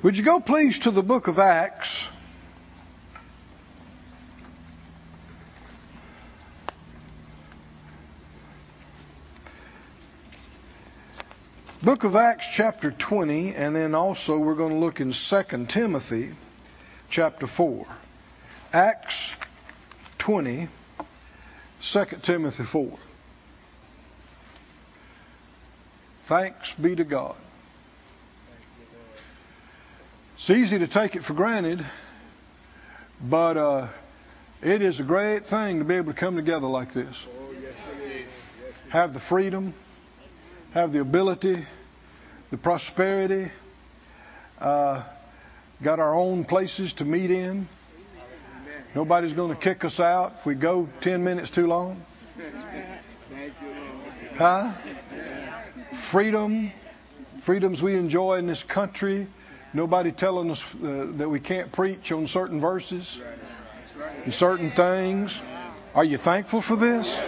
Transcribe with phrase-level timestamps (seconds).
[0.00, 2.06] Would you go, please, to the book of Acts?
[11.82, 16.32] Book of Acts, chapter 20, and then also we're going to look in 2 Timothy,
[17.10, 17.86] chapter 4.
[18.72, 19.30] Acts
[20.18, 20.68] 20,
[21.82, 22.98] 2 Timothy 4.
[26.24, 27.36] Thanks be to God.
[30.42, 31.86] It's easy to take it for granted,
[33.22, 33.86] but uh,
[34.60, 37.28] it is a great thing to be able to come together like this.
[38.88, 39.72] Have the freedom,
[40.74, 41.64] have the ability,
[42.50, 43.52] the prosperity,
[44.58, 45.04] uh,
[45.80, 47.68] got our own places to meet in.
[48.96, 52.04] Nobody's going to kick us out if we go 10 minutes too long.
[54.34, 54.72] Huh?
[55.92, 56.72] Freedom,
[57.42, 59.28] freedoms we enjoy in this country.
[59.74, 63.18] Nobody telling us uh, that we can't preach on certain verses
[64.24, 65.40] and certain things.
[65.94, 67.18] Are you thankful for this?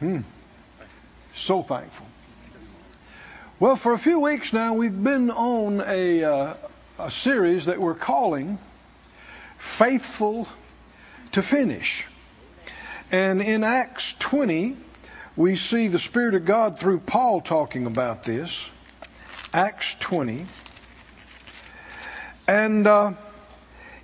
[0.00, 0.20] Hmm.
[1.34, 2.06] So thankful.
[3.60, 6.54] Well, for a few weeks now, we've been on a, uh,
[6.98, 8.58] a series that we're calling
[9.58, 10.48] faithful
[11.32, 12.06] to finish.
[13.12, 14.76] And in Acts 20,
[15.36, 18.68] we see the Spirit of God through Paul talking about this.
[19.54, 20.46] Acts 20.
[22.48, 23.12] And uh,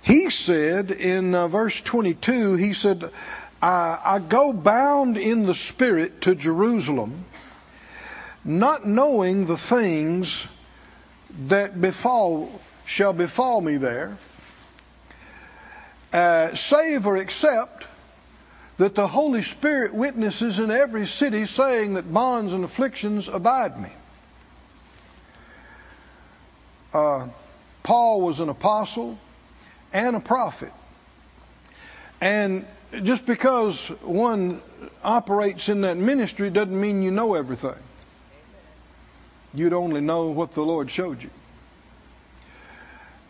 [0.01, 3.11] he said in uh, verse 22, he said,
[3.61, 7.25] I, I go bound in the Spirit to Jerusalem,
[8.45, 10.47] not knowing the things
[11.47, 12.49] that befall
[12.85, 14.17] shall befall me there
[16.13, 17.87] uh, save or except
[18.77, 23.89] that the Holy Spirit witnesses in every city, saying that bonds and afflictions abide me.
[26.93, 27.27] Uh,
[27.83, 29.17] Paul was an apostle
[29.93, 30.71] and a prophet.
[32.19, 32.65] And
[33.03, 34.61] just because one
[35.03, 37.75] operates in that ministry doesn't mean you know everything.
[39.53, 41.29] You'd only know what the Lord showed you.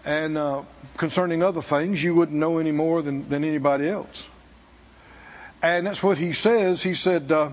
[0.04, 0.64] And uh,
[0.98, 4.28] concerning other things, you wouldn't know any more than, than anybody else.
[5.62, 6.82] And that's what he says.
[6.82, 7.52] He said, uh,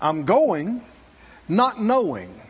[0.00, 0.84] I'm going
[1.48, 2.40] not knowing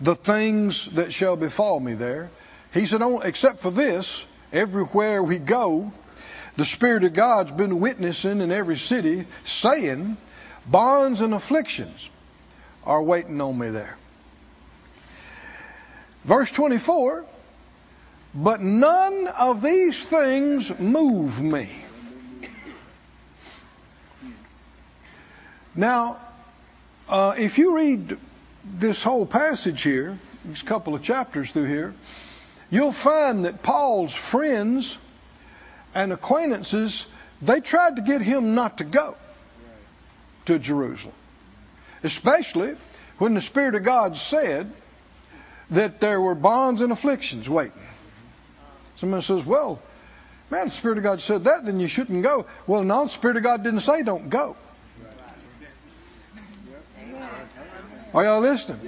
[0.00, 2.30] the things that shall befall me there.
[2.72, 5.92] He said, except for this, everywhere we go,
[6.56, 10.16] the Spirit of God's been witnessing in every city, saying,
[10.66, 12.08] bonds and afflictions
[12.84, 13.96] are waiting on me there.
[16.24, 17.24] Verse 24
[18.34, 21.68] but none of these things move me.
[25.76, 26.16] Now,
[27.08, 28.18] uh, if you read
[28.64, 31.94] this whole passage here, these couple of chapters through here,
[32.70, 34.96] you'll find that Paul's friends
[35.94, 37.06] and acquaintances,
[37.42, 39.16] they tried to get him not to go
[40.46, 41.14] to Jerusalem.
[42.02, 42.76] Especially
[43.18, 44.70] when the Spirit of God said
[45.70, 47.72] that there were bonds and afflictions waiting.
[48.96, 49.80] Someone says, well,
[50.50, 52.46] man, the Spirit of God said that, then you shouldn't go.
[52.66, 54.56] Well, no, the Spirit of God didn't say don't go.
[58.14, 58.78] Are y'all listening?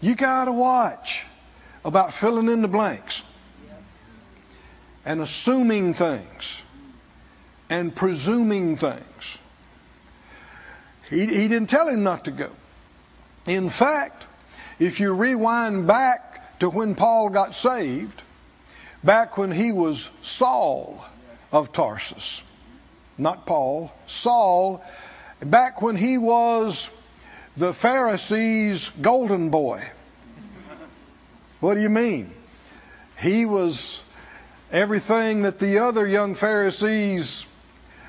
[0.00, 1.22] You got to watch
[1.84, 3.22] about filling in the blanks
[5.04, 6.62] and assuming things
[7.68, 9.38] and presuming things.
[11.10, 12.48] He, he didn't tell him not to go.
[13.46, 14.24] In fact,
[14.78, 18.22] if you rewind back to when Paul got saved,
[19.02, 21.04] back when he was Saul
[21.52, 22.40] of Tarsus.
[23.18, 24.82] Not Paul, Saul,
[25.40, 26.88] back when he was
[27.56, 29.86] the Pharisees' golden boy.
[31.60, 32.32] What do you mean?
[33.20, 34.00] He was
[34.72, 37.46] everything that the other young Pharisees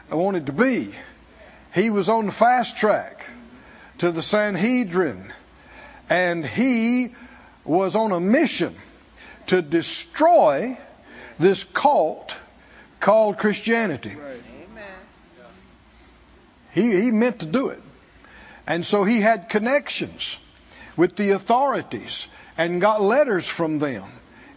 [0.10, 0.96] wanted to be.
[1.74, 3.26] He was on the fast track
[4.00, 5.32] to the Sanhedrin,
[6.10, 7.14] and he
[7.64, 8.76] was on a mission
[9.48, 10.78] to destroy
[11.38, 12.36] this cult
[13.00, 14.16] called Christianity.
[16.74, 17.82] He, he meant to do it.
[18.68, 20.38] And so he had connections
[20.98, 22.28] with the authorities
[22.58, 24.06] and got letters from them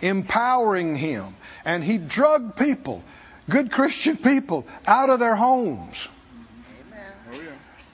[0.00, 1.36] empowering him.
[1.64, 3.02] And he drugged people,
[3.48, 6.08] good Christian people, out of their homes.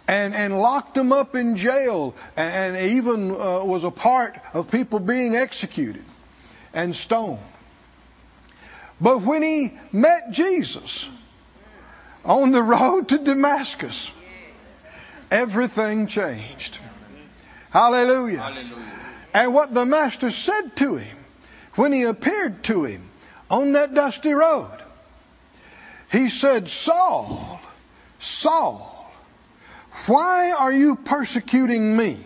[0.06, 4.70] And, and locked them up in jail and, and even uh, was a part of
[4.70, 6.04] people being executed
[6.74, 7.38] and stoned.
[9.00, 11.08] But when he met Jesus
[12.22, 14.10] on the road to Damascus,
[15.30, 16.78] everything changed.
[17.70, 18.40] Hallelujah.
[18.40, 18.76] Hallelujah.
[19.32, 21.16] And what the master said to him,
[21.76, 23.08] when he appeared to him
[23.50, 24.70] on that dusty road.
[26.10, 27.60] He said, Saul,
[28.20, 29.12] Saul,
[30.06, 32.18] why are you persecuting me?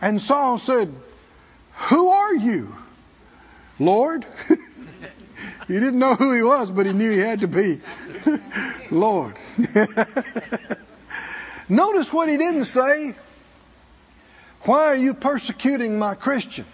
[0.00, 0.92] And Saul said,
[1.88, 2.74] Who are you,
[3.78, 4.26] Lord?
[4.48, 7.80] he didn't know who he was, but he knew he had to be
[8.90, 9.36] Lord.
[11.68, 13.14] Notice what he didn't say.
[14.62, 16.68] Why are you persecuting my Christians?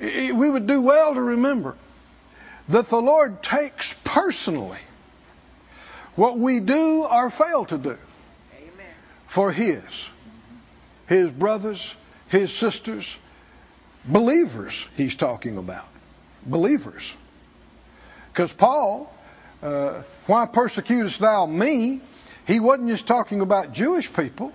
[0.00, 1.76] We would do well to remember
[2.68, 4.80] that the Lord takes personally
[6.16, 7.98] what we do or fail to do
[9.28, 10.08] for His,
[11.06, 11.94] His brothers,
[12.28, 13.16] His sisters,
[14.04, 15.86] believers, He's talking about.
[16.44, 17.14] Believers.
[18.32, 19.14] Because Paul,
[19.62, 22.00] uh, why persecutest thou me?
[22.46, 24.52] He wasn't just talking about Jewish people,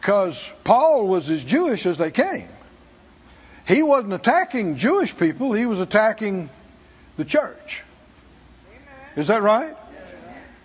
[0.00, 2.48] because Paul was as Jewish as they came.
[3.66, 6.50] He wasn't attacking Jewish people, he was attacking
[7.16, 7.82] the church.
[9.16, 9.76] Is that right?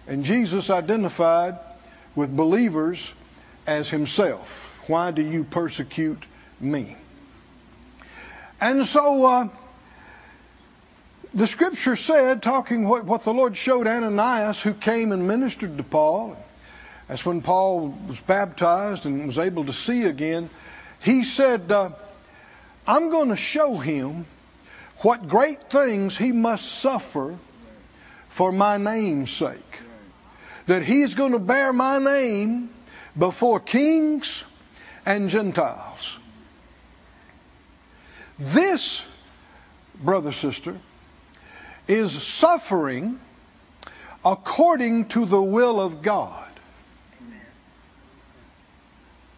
[0.07, 1.57] And Jesus identified
[2.15, 3.11] with believers
[3.65, 4.61] as himself.
[4.87, 6.23] Why do you persecute
[6.59, 6.95] me?
[8.59, 9.49] And so uh,
[11.33, 15.83] the scripture said, talking what, what the Lord showed Ananias, who came and ministered to
[15.83, 16.38] Paul.
[17.07, 20.50] That's when Paul was baptized and was able to see again.
[21.00, 21.89] He said, uh,
[22.88, 24.25] I'm going to show him
[25.00, 27.36] what great things he must suffer
[28.29, 29.79] for my name's sake.
[30.68, 32.69] That he's going to bear my name
[33.18, 34.44] before kings
[35.06, 36.18] and Gentiles.
[38.39, 39.03] This,
[40.01, 40.77] brother, sister,
[41.88, 43.19] is suffering
[44.24, 46.39] according to the will of God.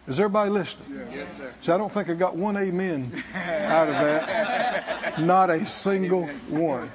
[0.08, 1.02] Is everybody listening?
[1.12, 1.52] Yes, sir.
[1.64, 5.20] See, I don't think I got one amen out of that.
[5.20, 6.92] Not a single one.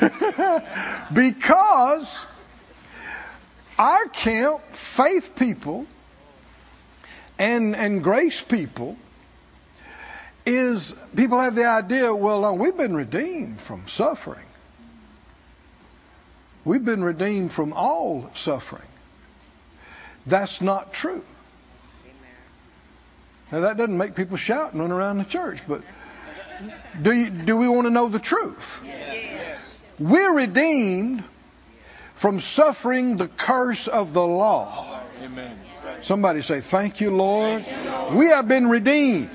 [1.12, 2.24] because
[3.76, 5.86] our camp, faith people,
[7.40, 8.96] and, and grace people,
[10.46, 14.44] is people have the idea, well, no, we've been redeemed from suffering.
[16.64, 18.86] We've been redeemed from all suffering.
[20.26, 21.24] That's not true.
[23.50, 25.82] Now that doesn't make people shout and run around the church, but
[27.00, 28.80] do you, do we want to know the truth?
[28.84, 29.76] Yes.
[29.98, 31.24] We're redeemed
[32.14, 35.00] from suffering the curse of the law.
[35.24, 35.58] Amen.
[36.02, 37.64] Somebody say, Thank you, Lord.
[37.64, 38.14] Thank you, Lord.
[38.14, 39.30] We have been redeemed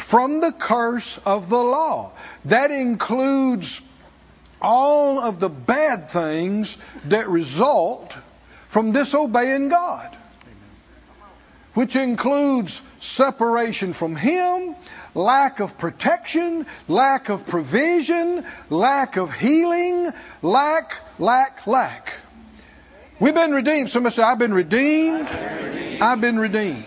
[0.00, 2.12] from the curse of the law.
[2.46, 3.80] That includes
[4.60, 6.76] all of the bad things
[7.06, 8.14] that result
[8.68, 10.16] from disobeying God
[11.74, 14.74] which includes separation from Him,
[15.14, 20.12] lack of protection, lack of provision, lack of healing,
[20.42, 22.12] lack, lack, lack.
[23.20, 23.90] We've been redeemed.
[23.90, 25.28] Somebody say, I've been redeemed.
[25.28, 26.84] I've been redeemed.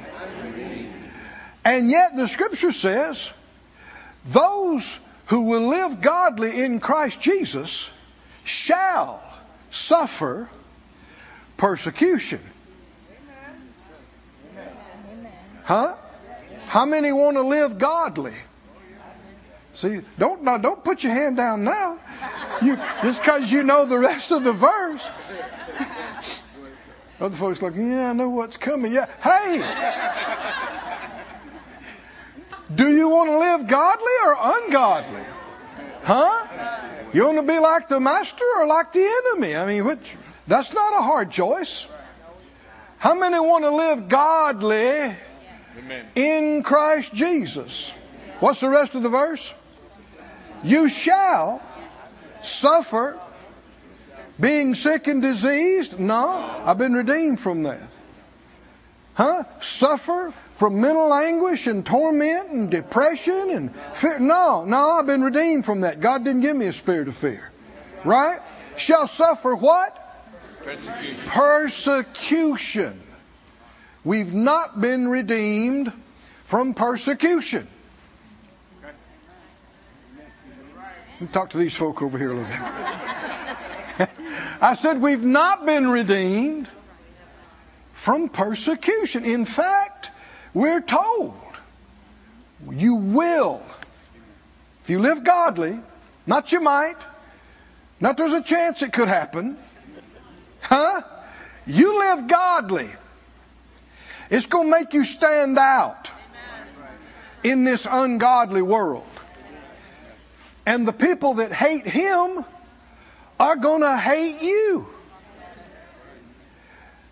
[1.65, 3.31] And yet the scripture says,
[4.25, 7.89] those who will live godly in Christ Jesus
[8.44, 9.24] shall
[9.69, 10.50] suffer
[11.57, 12.42] persecution.
[15.63, 15.96] Huh?
[16.67, 18.34] How many want to live godly?
[19.75, 21.98] See, don't now, don't put your hand down now.
[22.62, 25.03] You, just because you know the rest of the verse.
[27.20, 28.91] Other folks like, yeah, I know what's coming.
[28.91, 29.60] Yeah, hey,
[32.74, 35.24] do you want to live godly or ungodly?
[36.03, 36.48] Huh?
[37.13, 39.55] You want to be like the master or like the enemy?
[39.55, 40.15] I mean, which,
[40.48, 41.86] that's not a hard choice.
[42.98, 45.13] How many want to live godly
[46.15, 47.91] in Christ Jesus.
[48.39, 49.53] What's the rest of the verse?
[50.63, 51.62] You shall
[52.41, 53.20] suffer
[54.39, 56.00] being sick and diseased.
[56.00, 57.82] No, I've been redeemed from that.
[59.13, 59.43] Huh?
[59.62, 64.17] Suffer from mental anguish and torment and depression and fear.
[64.17, 66.00] No, no, I've been redeemed from that.
[66.00, 67.51] God didn't give me a spirit of fear.
[68.05, 68.39] Right?
[68.77, 70.24] Shall suffer what?
[70.63, 71.17] Persecution.
[71.27, 73.01] Persecution.
[74.05, 75.91] We've not been redeemed
[76.46, 77.67] from persecution.
[78.82, 78.96] Let
[81.20, 82.50] me talk to these folk over here a little
[83.98, 84.10] bit.
[84.62, 86.70] I said we've not been redeemed
[87.96, 89.25] from persecution.
[89.25, 90.12] In fact,
[90.53, 91.33] we're told
[92.72, 93.62] you will.
[94.83, 95.79] If you live godly,
[96.25, 96.98] not you might,
[98.00, 99.57] not there's a chance it could happen.
[100.62, 101.01] Huh?
[101.65, 102.89] You live godly.
[104.29, 106.10] It's going to make you stand out
[107.43, 109.05] in this ungodly world.
[110.65, 112.45] And the people that hate him
[113.39, 114.88] are going to hate you.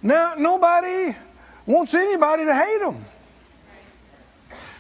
[0.02, 1.16] Now, nobody
[1.66, 3.06] wants anybody to hate them.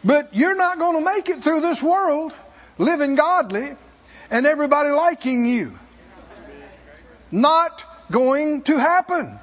[0.03, 2.33] But you're not going to make it through this world
[2.77, 3.75] living godly
[4.31, 5.77] and everybody liking you.
[7.31, 9.39] Not going to happen.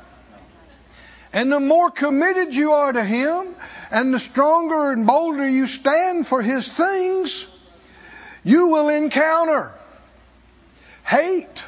[1.33, 3.55] And the more committed you are to Him,
[3.91, 7.47] and the stronger and bolder you stand for His things,
[8.45, 9.73] you will encounter
[11.05, 11.65] hate,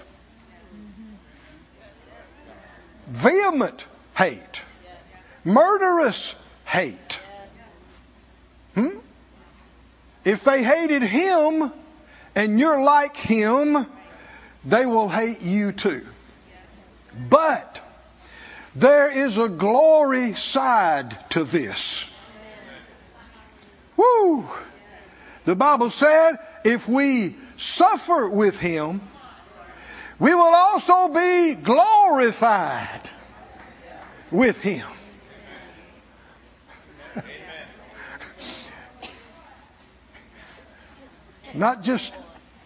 [3.08, 4.62] vehement hate,
[5.44, 7.20] murderous hate.
[8.74, 8.98] Hmm?
[10.30, 11.72] If they hated Him
[12.36, 13.84] and you're like Him,
[14.64, 16.06] they will hate you too.
[17.28, 17.80] But
[18.76, 22.04] there is a glory side to this.
[23.96, 24.48] Woo!
[25.46, 29.00] The Bible said if we suffer with Him,
[30.20, 33.10] we will also be glorified
[34.30, 34.86] with Him.
[41.54, 42.14] Not just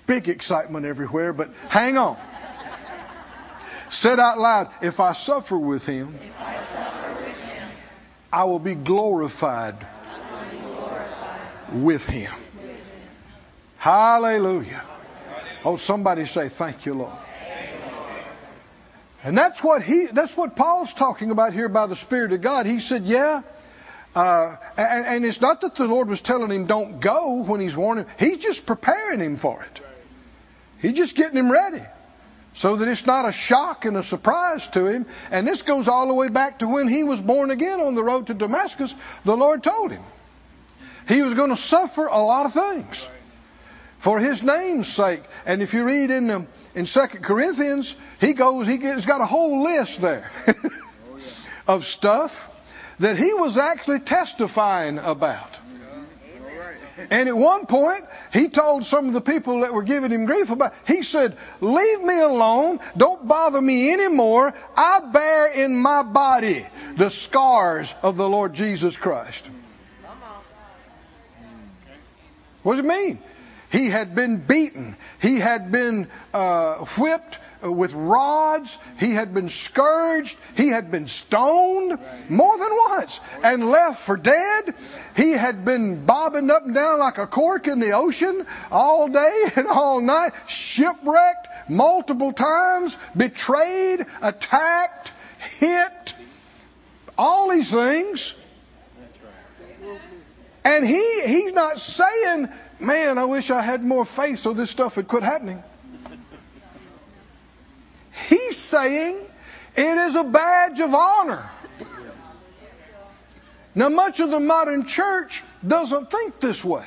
[0.06, 2.16] big excitement everywhere, but hang on.
[3.88, 6.18] Said out loud, if I suffer with him,
[8.32, 9.86] I, will be glorified,
[11.72, 12.32] with him.
[13.78, 14.82] Hallelujah.
[15.64, 17.12] Oh, somebody say, Thank you, Lord.
[19.22, 22.66] And that's what he that's what Paul's talking about here by the Spirit of God.
[22.66, 23.42] He said, Yeah.
[24.14, 27.76] Uh, and, and it's not that the Lord was telling him don't go when he's
[27.76, 28.06] warning.
[28.18, 29.80] He's just preparing him for it.
[30.80, 31.82] He's just getting him ready
[32.54, 35.06] so that it's not a shock and a surprise to him.
[35.32, 38.04] And this goes all the way back to when he was born again on the
[38.04, 38.94] road to Damascus.
[39.24, 40.02] The Lord told him
[41.08, 43.08] he was going to suffer a lot of things
[43.98, 45.22] for his name's sake.
[45.44, 49.26] And if you read in the, in Second Corinthians, he goes, he has got a
[49.26, 50.30] whole list there
[51.66, 52.50] of stuff
[52.98, 55.58] that he was actually testifying about.
[57.10, 60.50] And at one point, he told some of the people that were giving him grief
[60.50, 62.78] about, he said, Leave me alone.
[62.96, 64.54] Don't bother me anymore.
[64.76, 69.48] I bear in my body the scars of the Lord Jesus Christ.
[72.62, 73.18] What does it mean?
[73.70, 74.96] He had been beaten.
[75.20, 78.76] He had been uh, whipped Uh, with rods.
[78.98, 80.36] He had been scourged.
[80.56, 84.74] He had been stoned more than once and left for dead.
[85.16, 89.44] He had been bobbing up and down like a cork in the ocean all day
[89.56, 95.12] and all night, shipwrecked multiple times, betrayed, attacked,
[95.58, 96.14] hit,
[97.16, 98.34] all these things.
[100.64, 102.48] And he, he's not saying,
[102.80, 105.62] man, I wish I had more faith so this stuff would quit happening.
[108.28, 109.18] He's saying
[109.76, 111.48] it is a badge of honor.
[113.74, 116.86] Now, much of the modern church doesn't think this way.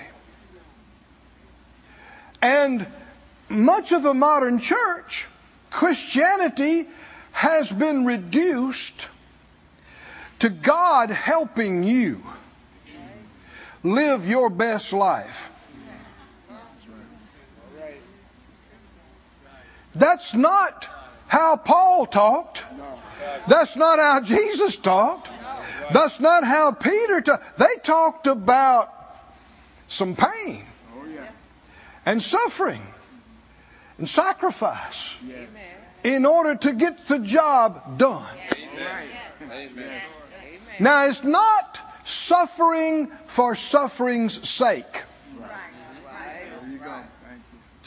[2.41, 2.85] And
[3.49, 5.25] much of the modern church,
[5.69, 6.87] Christianity
[7.33, 9.07] has been reduced
[10.39, 12.21] to God helping you
[13.83, 15.51] live your best life.
[19.93, 20.87] That's not
[21.27, 22.63] how Paul talked.
[23.47, 25.29] That's not how Jesus talked.
[25.93, 27.57] That's not how Peter talked.
[27.57, 28.93] They talked about
[29.87, 30.63] some pain
[32.05, 32.81] and suffering
[33.97, 35.13] and sacrifice
[36.03, 38.25] in order to get the job done.
[40.79, 45.03] Now, it's not suffering for suffering's sake.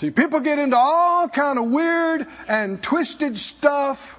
[0.00, 4.19] See, people get into all kind of weird and twisted stuff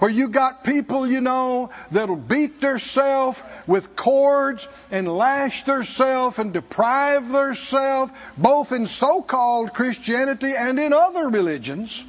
[0.00, 6.52] where you got people, you know, that'll beat theirself with cords and lash theirself and
[6.52, 12.04] deprive theirself, both in so-called Christianity and in other religions,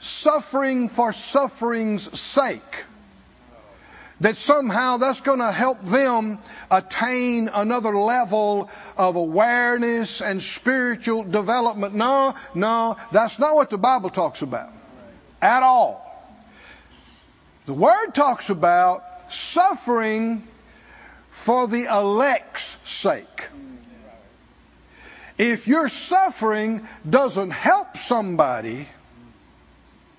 [0.00, 2.84] suffering for suffering's sake
[4.20, 6.38] that somehow that's going to help them
[6.70, 11.94] attain another level of awareness and spiritual development.
[11.94, 14.70] No, no, that's not what the Bible talks about
[15.40, 16.04] at all.
[17.66, 20.46] The Word talks about suffering
[21.30, 23.48] for the elect's sake.
[25.36, 28.88] If your suffering doesn't help somebody,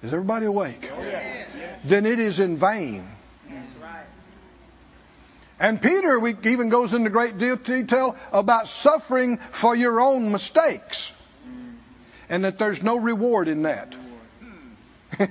[0.01, 0.89] is everybody awake?
[1.83, 3.05] Then it is in vain.
[5.59, 11.11] And Peter even goes into great detail about suffering for your own mistakes
[11.45, 11.71] mm-hmm.
[12.29, 13.93] and that there's no reward in that.
[15.19, 15.29] and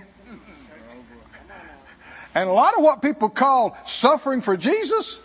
[2.34, 5.18] a lot of what people call suffering for Jesus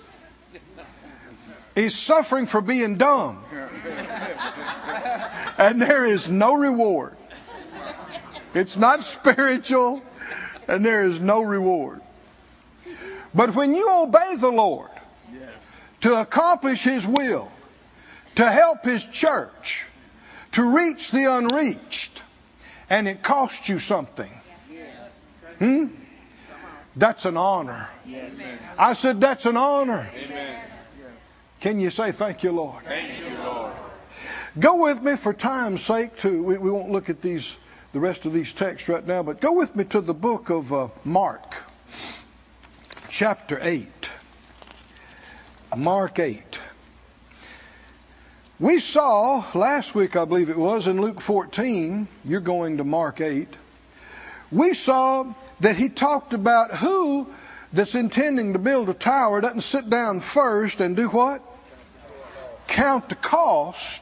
[1.75, 3.43] is suffering for being dumb.
[5.57, 7.17] and there is no reward.
[8.53, 10.01] It's not spiritual,
[10.67, 12.02] and there is no reward.
[13.33, 14.89] But when you obey the Lord
[16.01, 17.51] to accomplish His will,
[18.35, 19.83] to help His church,
[20.53, 22.21] to reach the unreached,
[22.89, 24.31] and it costs you something,
[25.57, 25.87] hmm?
[26.95, 27.89] That's an honor.
[28.77, 30.07] I said, that's an honor.
[31.59, 32.83] Can you say, Thank you, Lord?
[32.83, 33.71] Thank you, Lord.
[34.59, 36.43] Go with me for time's sake too.
[36.43, 37.55] we, we won't look at these,
[37.93, 40.71] the rest of these texts right now, but go with me to the book of
[40.71, 41.55] uh, Mark,
[43.13, 43.87] chapter 8.
[45.77, 46.59] Mark 8.
[48.59, 53.21] We saw last week, I believe it was, in Luke 14, you're going to Mark
[53.21, 53.47] 8.
[54.51, 57.31] We saw that he talked about who
[57.71, 61.41] that's intending to build a tower doesn't sit down first and do what?
[62.65, 64.01] count the cost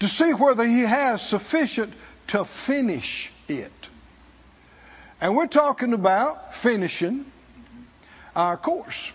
[0.00, 1.92] to see whether he has sufficient
[2.28, 3.88] to finish it.
[5.20, 7.26] And we're talking about finishing
[8.34, 9.12] our course.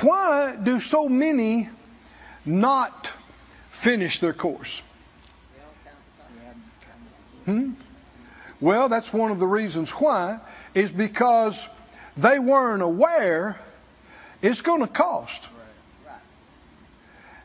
[0.00, 1.68] Why do so many
[2.44, 3.10] not
[3.70, 4.82] finish their course?
[7.44, 7.72] Hmm?
[8.60, 10.40] Well, that's one of the reasons why,
[10.74, 11.66] is because
[12.16, 13.56] they weren't aware
[14.42, 15.48] it's going to cost.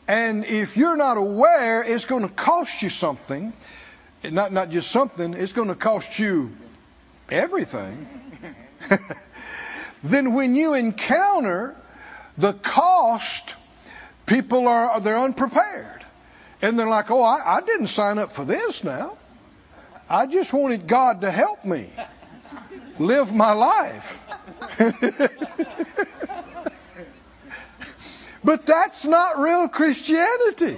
[0.08, 3.54] And if you're not aware, it's going to cost you something.
[4.24, 6.52] Not, not just something, it's going to cost you
[7.30, 8.08] everything.
[10.04, 11.76] then when you encounter
[12.38, 13.54] the cost,
[14.26, 16.06] people are they're unprepared.
[16.62, 19.18] And they're like, oh, I, I didn't sign up for this now.
[20.10, 21.90] I just wanted God to help me
[23.00, 24.20] live my life.
[28.44, 30.78] But that's not real Christianity.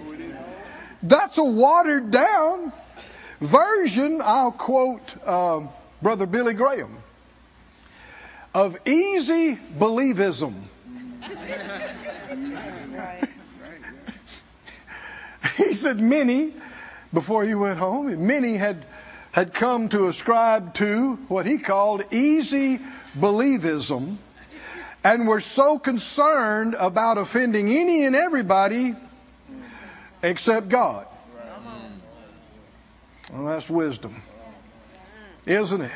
[1.01, 2.71] That's a watered down
[3.41, 5.69] version, I'll quote um,
[6.01, 6.97] Brother Billy Graham,
[8.55, 10.53] of easy believism.
[15.57, 16.53] he said many,
[17.13, 18.85] before he went home, many had,
[19.31, 22.79] had come to ascribe to what he called easy
[23.15, 24.17] believism
[25.05, 28.95] and we're so concerned about offending any and everybody
[30.23, 31.05] except God.
[33.31, 34.23] Well, that's wisdom,
[35.45, 35.91] isn't it?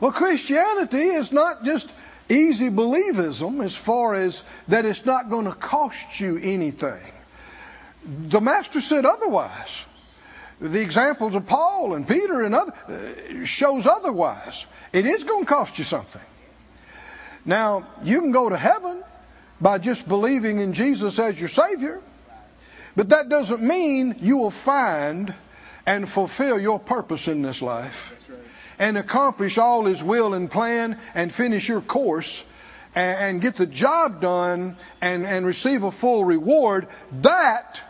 [0.00, 1.90] Well, Christianity is not just
[2.28, 7.00] easy believism as far as that it's not going to cost you anything.
[8.04, 9.84] The Master said otherwise.
[10.60, 14.66] The examples of Paul and Peter and other uh, shows otherwise.
[14.92, 16.22] It is going to cost you something.
[17.44, 19.02] Now, you can go to heaven
[19.60, 22.00] by just believing in Jesus as your Savior,
[22.96, 25.32] but that doesn't mean you will find
[25.86, 28.12] and fulfill your purpose in this life
[28.78, 32.42] and accomplish all His will and plan and finish your course
[32.94, 36.88] and, and get the job done and, and receive a full reward.
[37.22, 37.80] That,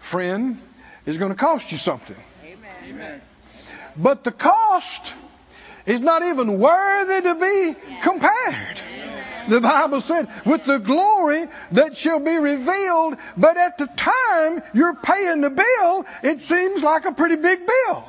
[0.00, 0.60] friend,
[1.04, 2.16] is going to cost you something.
[2.84, 3.20] Amen.
[3.96, 5.12] But the cost
[5.86, 8.80] is not even worthy to be compared.
[9.48, 14.94] The Bible said, with the glory that shall be revealed, but at the time you're
[14.94, 18.08] paying the bill, it seems like a pretty big bill.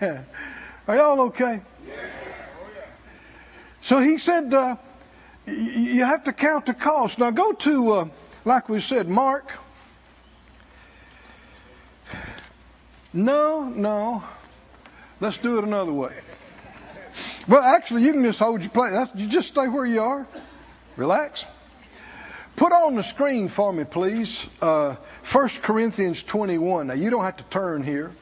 [0.88, 1.60] Are y'all okay?
[3.82, 4.76] So he said, uh,
[5.46, 7.18] you have to count the cost.
[7.18, 8.08] Now go to, uh,
[8.44, 9.50] like we said, Mark
[13.12, 14.22] No, no.
[15.20, 16.14] Let's do it another way.
[17.48, 18.92] Well, actually, you can just hold your place.
[18.92, 20.26] That's, you just stay where you are.
[20.96, 21.44] Relax.
[22.60, 24.44] Put on the screen for me, please.
[24.60, 24.96] Uh,
[25.32, 26.88] 1 Corinthians 21.
[26.88, 28.12] Now, you don't have to turn here.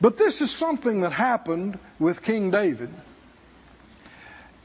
[0.00, 2.90] But this is something that happened with King David.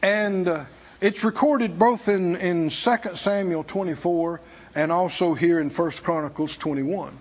[0.02, 0.66] And uh,
[1.02, 4.42] it's recorded both in, in 2 Samuel 24
[4.74, 7.16] and also here in 1 Chronicles 21.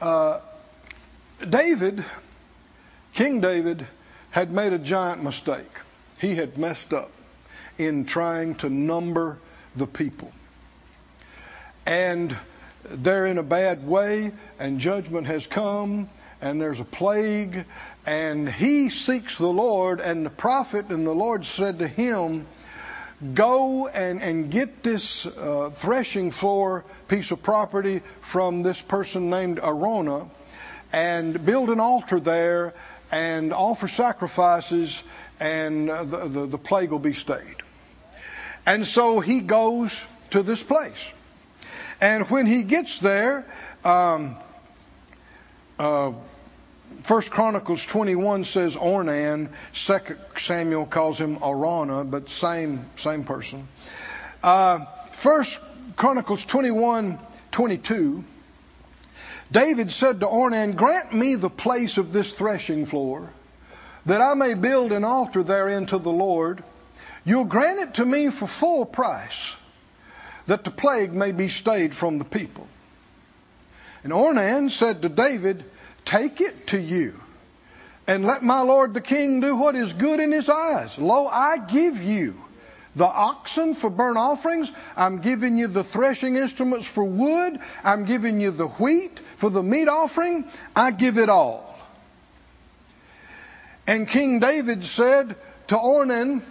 [0.00, 0.38] Uh,
[1.50, 2.04] David,
[3.14, 3.84] King David,
[4.30, 5.80] had made a giant mistake.
[6.20, 7.10] He had messed up
[7.78, 9.38] in trying to number
[9.76, 10.32] the people.
[11.86, 12.36] And
[12.88, 16.08] they're in a bad way, and judgment has come,
[16.40, 17.64] and there's a plague,
[18.04, 22.46] and he seeks the Lord, and the prophet and the Lord said to him,
[23.34, 29.60] Go and, and get this uh, threshing floor piece of property from this person named
[29.60, 30.28] Araunah,
[30.92, 32.74] and build an altar there
[33.12, 35.00] and offer sacrifices,
[35.38, 37.61] and uh, the, the, the plague will be stayed.
[38.64, 41.12] And so he goes to this place.
[42.00, 43.44] And when he gets there,
[43.84, 44.36] um,
[45.78, 46.12] uh,
[47.02, 49.48] First Chronicles 21 says Ornan.
[49.72, 53.66] Second Samuel calls him Araunah, but same same person.
[54.42, 55.58] Uh, First
[55.96, 57.18] Chronicles 21,
[57.52, 58.24] 22.
[59.50, 63.28] David said to Ornan, Grant me the place of this threshing floor,
[64.06, 66.64] that I may build an altar therein to the Lord.
[67.24, 69.54] You'll grant it to me for full price,
[70.46, 72.66] that the plague may be stayed from the people.
[74.02, 75.64] And Ornan said to David,
[76.04, 77.18] Take it to you,
[78.08, 80.98] and let my lord the king do what is good in his eyes.
[80.98, 82.34] Lo, I give you
[82.96, 84.70] the oxen for burnt offerings.
[84.96, 87.60] I'm giving you the threshing instruments for wood.
[87.84, 90.44] I'm giving you the wheat for the meat offering.
[90.74, 91.68] I give it all.
[93.86, 95.36] And King David said
[95.68, 96.42] to Ornan,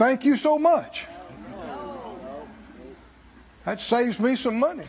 [0.00, 1.04] Thank you so much.
[3.66, 4.86] That saves me some money.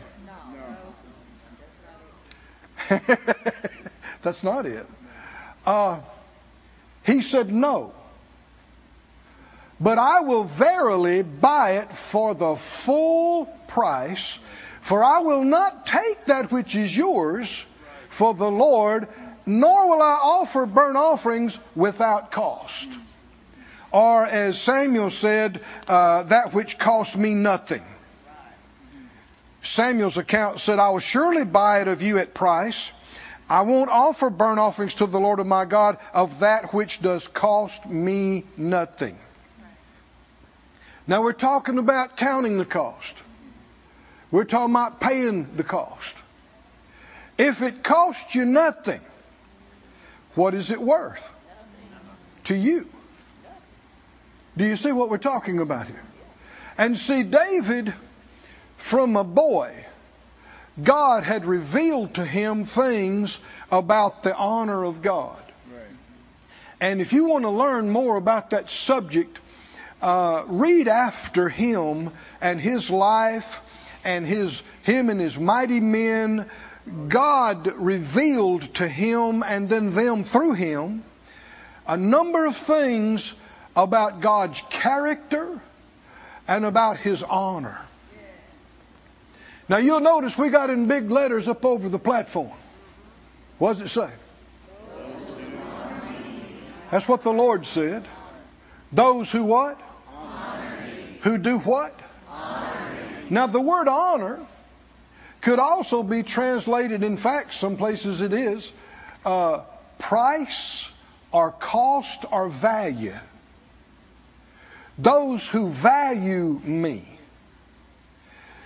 [4.22, 4.86] That's not it.
[5.66, 6.00] Uh,
[7.04, 7.92] he said, No.
[9.78, 14.38] But I will verily buy it for the full price,
[14.80, 17.62] for I will not take that which is yours
[18.08, 19.08] for the Lord,
[19.44, 22.88] nor will I offer burnt offerings without cost.
[23.92, 27.82] Or, as Samuel said, uh, that which cost me nothing.
[29.62, 32.90] Samuel's account said, I will surely buy it of you at price.
[33.48, 37.28] I won't offer burnt offerings to the Lord of my God of that which does
[37.28, 39.16] cost me nothing.
[41.06, 43.14] Now we're talking about counting the cost.
[44.30, 46.14] We're talking about paying the cost.
[47.36, 49.00] If it costs you nothing,
[50.34, 51.30] what is it worth
[52.44, 52.88] to you?
[54.56, 56.02] Do you see what we're talking about here?
[56.76, 57.94] And see, David
[58.76, 59.72] from a boy,
[60.82, 63.38] God had revealed to him things
[63.70, 65.42] about the honor of God.
[65.72, 65.84] Right.
[66.80, 69.38] And if you want to learn more about that subject,
[70.00, 72.10] uh, read after him
[72.40, 73.60] and his life
[74.04, 76.46] and his him and his mighty men.
[77.08, 81.04] God revealed to him and then them through him
[81.86, 83.32] a number of things
[83.74, 85.60] about God's character
[86.46, 87.80] and about his honor.
[89.68, 92.52] Now you'll notice we got in big letters up over the platform.
[93.58, 94.10] What does it say?
[96.90, 98.04] That's what the Lord said.
[98.92, 99.80] Those who what?
[101.22, 101.98] Who do what?
[103.30, 104.40] Now the word honor
[105.40, 108.70] could also be translated, in fact, some places it is,
[109.24, 109.60] uh,
[109.98, 110.86] price
[111.32, 113.18] or cost or value.
[114.98, 117.04] Those who value me.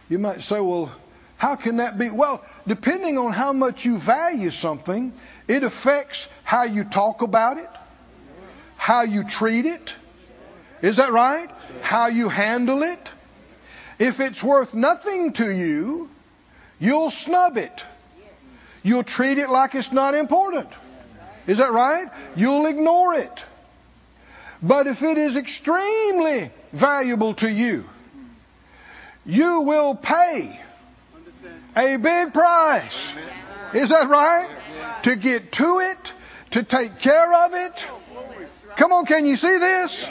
[0.08, 0.92] You might say, well,
[1.36, 2.10] how can that be?
[2.10, 5.12] Well, depending on how much you value something,
[5.48, 7.70] it affects how you talk about it,
[8.76, 9.94] how you treat it.
[10.82, 11.50] Is that right?
[11.82, 13.10] How you handle it.
[13.98, 16.10] If it's worth nothing to you,
[16.78, 17.84] you'll snub it.
[18.82, 20.68] You'll treat it like it's not important.
[21.46, 22.08] Is that right?
[22.36, 23.44] You'll ignore it.
[24.66, 27.84] But if it is extremely valuable to you,
[29.24, 30.58] you will pay
[31.76, 33.12] a big price.
[33.74, 34.48] Is that right?
[35.04, 36.12] To get to it,
[36.50, 37.86] to take care of it.
[38.76, 40.04] Come on, can you see this?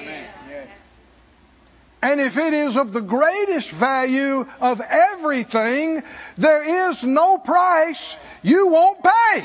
[2.02, 6.02] And if it is of the greatest value of everything,
[6.38, 9.44] there is no price you won't pay.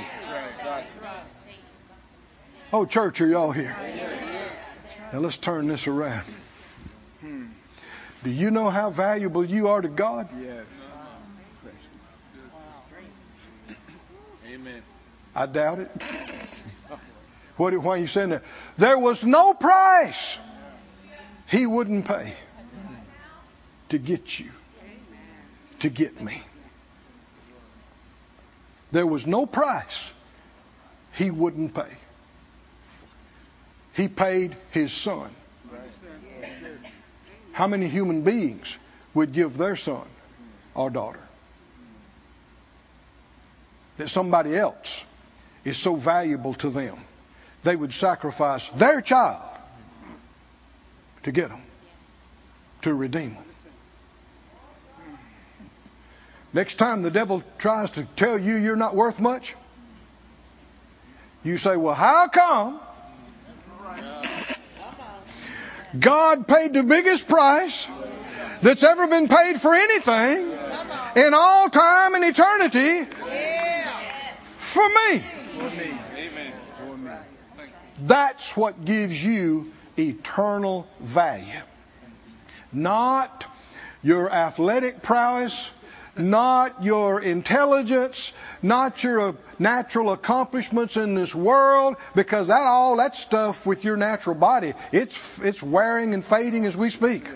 [2.73, 3.75] Oh, church, are y'all here?
[5.13, 6.25] Now let's turn this around.
[8.23, 10.29] Do you know how valuable you are to God?
[10.41, 10.65] Yes.
[14.47, 14.83] Amen.
[15.35, 15.91] I doubt it.
[17.57, 18.43] What, why are you saying that?
[18.79, 20.39] There was no price
[21.47, 22.35] he wouldn't pay
[23.91, 24.51] to get you,
[25.81, 26.43] to get me.
[28.93, 30.09] There was no price
[31.13, 31.97] he wouldn't pay.
[33.95, 35.31] He paid his son.
[37.53, 38.77] How many human beings
[39.15, 40.07] would give their son
[40.75, 41.21] or daughter?
[43.99, 45.03] That somebody else
[45.65, 46.97] is so valuable to them,
[47.65, 49.43] they would sacrifice their child
[51.25, 51.63] to get them,
[52.83, 53.45] to redeem them.
[56.53, 59.55] Next time the devil tries to tell you you're not worth much,
[61.45, 62.81] you say, Well, how come
[65.99, 67.87] God paid the biggest price
[68.63, 70.51] that's ever been paid for anything
[71.17, 73.07] in all time and eternity
[74.59, 75.25] for me?
[78.03, 81.61] That's what gives you eternal value.
[82.73, 83.47] Not
[84.03, 85.69] your athletic prowess,
[86.17, 93.67] not your intelligence, not your natural accomplishments in this world, because that all that stuff
[93.67, 97.27] with your natural body, it's it's wearing and fading as we speak.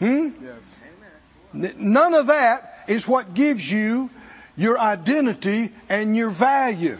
[0.00, 0.34] Amen.
[0.34, 0.44] Hmm?
[0.44, 1.74] Yes.
[1.76, 4.10] None of that is what gives you
[4.56, 6.98] your identity and your value.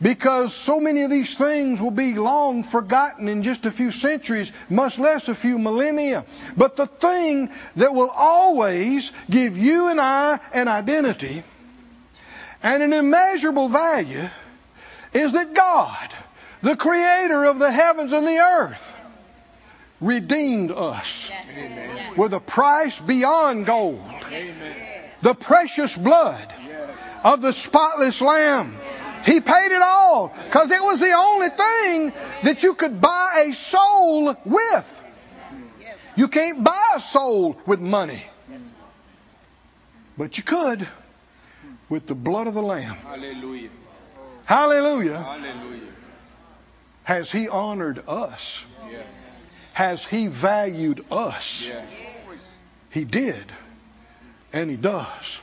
[0.00, 4.52] Because so many of these things will be long forgotten in just a few centuries,
[4.68, 6.26] much less a few millennia.
[6.54, 11.44] But the thing that will always give you and I an identity
[12.62, 14.28] and an immeasurable value
[15.12, 16.08] is that God,
[16.62, 18.94] the creator of the heavens and the earth,
[20.00, 21.30] redeemed us
[22.16, 24.00] with a price beyond gold.
[24.30, 24.76] Amen.
[25.22, 26.52] The precious blood
[27.24, 28.76] of the spotless lamb.
[29.24, 32.12] He paid it all because it was the only thing
[32.44, 35.02] that you could buy a soul with.
[36.14, 38.24] You can't buy a soul with money.
[40.16, 40.86] But you could
[41.88, 42.96] with the blood of the Lamb.
[42.96, 43.70] Hallelujah.
[44.44, 45.18] Hallelujah.
[45.18, 45.92] Hallelujah.
[47.04, 48.62] Has He honored us?
[48.90, 49.50] Yes.
[49.72, 51.66] Has He valued us?
[51.66, 51.96] Yes.
[52.90, 53.44] He did.
[54.52, 55.40] And He does.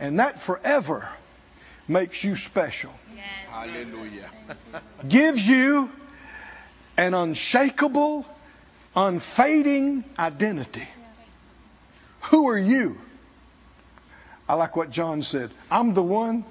[0.00, 1.08] And that forever
[1.86, 2.92] makes you special.
[3.52, 4.30] Hallelujah.
[5.08, 5.90] gives you
[6.96, 8.26] an unshakable,
[8.96, 10.88] unfading identity.
[12.22, 12.98] Who are you?
[14.52, 15.50] I like what John said.
[15.70, 16.44] I'm the one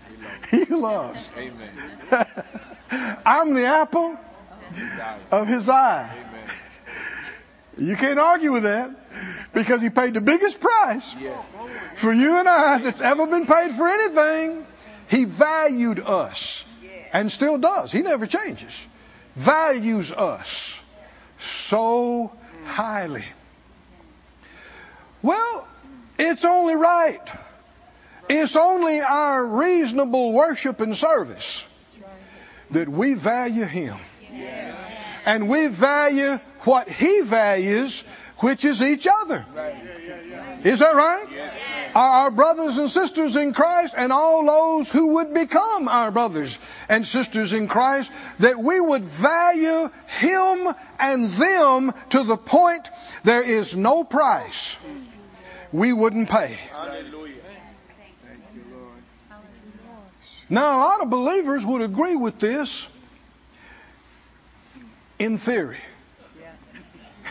[0.50, 1.30] he loves.
[1.36, 2.26] Amen.
[3.26, 4.16] I'm the apple
[5.30, 6.16] of his eye.
[6.16, 7.90] Amen.
[7.90, 8.90] You can't argue with that
[9.52, 11.44] because he paid the biggest price Yes.
[11.96, 14.66] for you and I that's ever been paid for anything.
[15.10, 16.64] He valued us
[17.12, 17.92] and still does.
[17.92, 18.82] He never changes.
[19.36, 20.74] Values us
[21.38, 22.32] so
[22.64, 23.26] highly.
[25.20, 25.68] Well,
[26.22, 27.20] it's only right.
[28.28, 31.64] It's only our reasonable worship and service
[32.70, 33.96] that we value Him.
[35.26, 38.02] And we value what He values,
[38.38, 39.44] which is each other.
[40.64, 41.26] Is that right?
[41.94, 46.56] Our, our brothers and sisters in Christ and all those who would become our brothers
[46.88, 52.88] and sisters in Christ, that we would value Him and them to the point
[53.24, 54.76] there is no price
[55.72, 56.58] we wouldn't pay.
[60.48, 62.86] Now, a lot of believers would agree with this
[65.18, 65.78] in theory.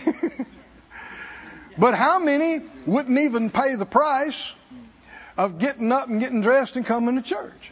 [1.77, 4.51] but how many wouldn't even pay the price
[5.37, 7.71] of getting up and getting dressed and coming to church?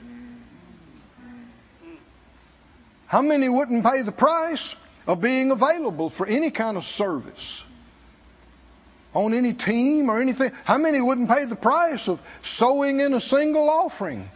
[3.07, 4.75] How many wouldn't pay the price
[5.07, 7.63] of being available for any kind of service?
[9.13, 10.51] On any team or anything?
[10.65, 14.29] How many wouldn't pay the price of sowing in a single offering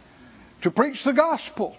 [0.62, 1.76] to preach the gospel?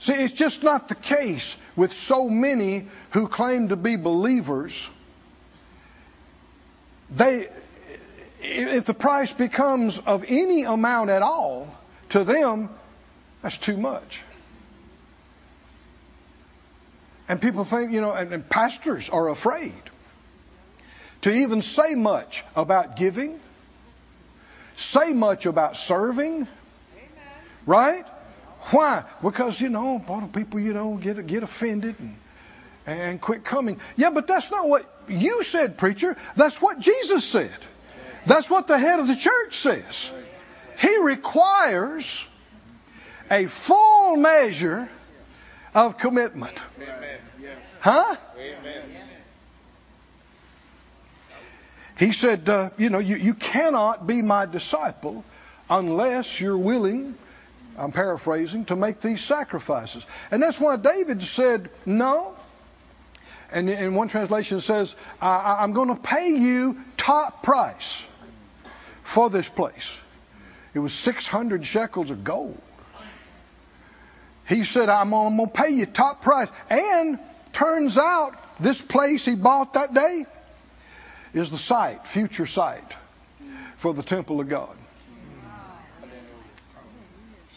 [0.00, 4.88] See, it's just not the case with so many who claim to be believers.
[7.10, 7.48] They,
[8.40, 11.74] if the price becomes of any amount at all
[12.10, 12.70] to them,
[13.42, 14.22] that's too much.
[17.28, 19.72] And people think, you know, and, and pastors are afraid
[21.26, 23.40] to even say much about giving,
[24.76, 26.46] say much about serving,
[27.66, 28.06] right?
[28.70, 29.02] Why?
[29.20, 32.16] Because you know, a lot of people, you know, get get offended and
[32.86, 33.80] and quit coming.
[33.96, 36.16] Yeah, but that's not what you said, preacher.
[36.36, 37.58] That's what Jesus said.
[38.26, 40.08] That's what the head of the church says.
[40.78, 42.24] He requires
[43.32, 44.88] a full measure
[45.74, 46.56] of commitment.
[47.80, 48.14] Huh?
[48.38, 49.05] Amen.
[51.98, 55.24] He said, uh, you know, you, you cannot be my disciple
[55.70, 57.16] unless you're willing,
[57.78, 60.04] I'm paraphrasing, to make these sacrifices.
[60.30, 62.36] And that's why David said, no.
[63.50, 68.02] And in one translation says, I, I'm going to pay you top price
[69.02, 69.94] for this place.
[70.74, 72.60] It was 600 shekels of gold.
[74.46, 76.48] he said, I'm going to pay you top price.
[76.68, 77.18] And
[77.54, 80.26] turns out this place he bought that day
[81.36, 82.96] is the site, future site
[83.76, 84.76] for the temple of God.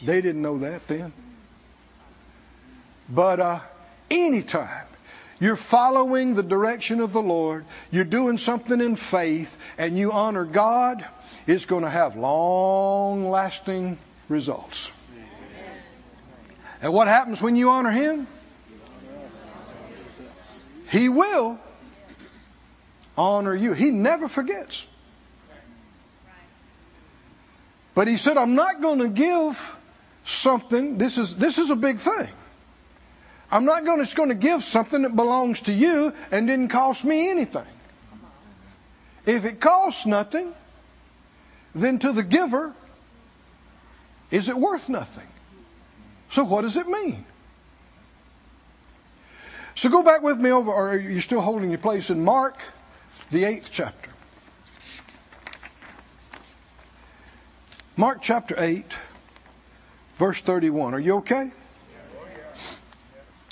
[0.01, 1.13] They didn't know that then.
[3.09, 3.59] But uh,
[4.11, 4.85] anytime
[5.39, 10.45] you're following the direction of the Lord, you're doing something in faith, and you honor
[10.45, 11.05] God,
[11.47, 14.91] it's going to have long lasting results.
[16.81, 18.27] And what happens when you honor Him?
[20.89, 21.59] He will
[23.19, 23.73] honor you.
[23.73, 24.85] He never forgets.
[27.93, 29.75] But he said, I'm not going to give
[30.25, 30.97] something.
[30.97, 32.29] This is, this is a big thing.
[33.51, 37.03] I'm not going to, going to give something that belongs to you and didn't cost
[37.03, 37.65] me anything.
[39.25, 40.53] If it costs nothing,
[41.75, 42.73] then to the giver,
[44.31, 45.27] is it worth nothing?
[46.31, 47.25] So what does it mean?
[49.75, 52.57] So go back with me over, or are you still holding your place in Mark,
[53.31, 54.09] the eighth chapter?
[57.95, 58.85] Mark chapter 8,
[60.17, 60.93] verse 31.
[60.93, 61.51] Are you okay?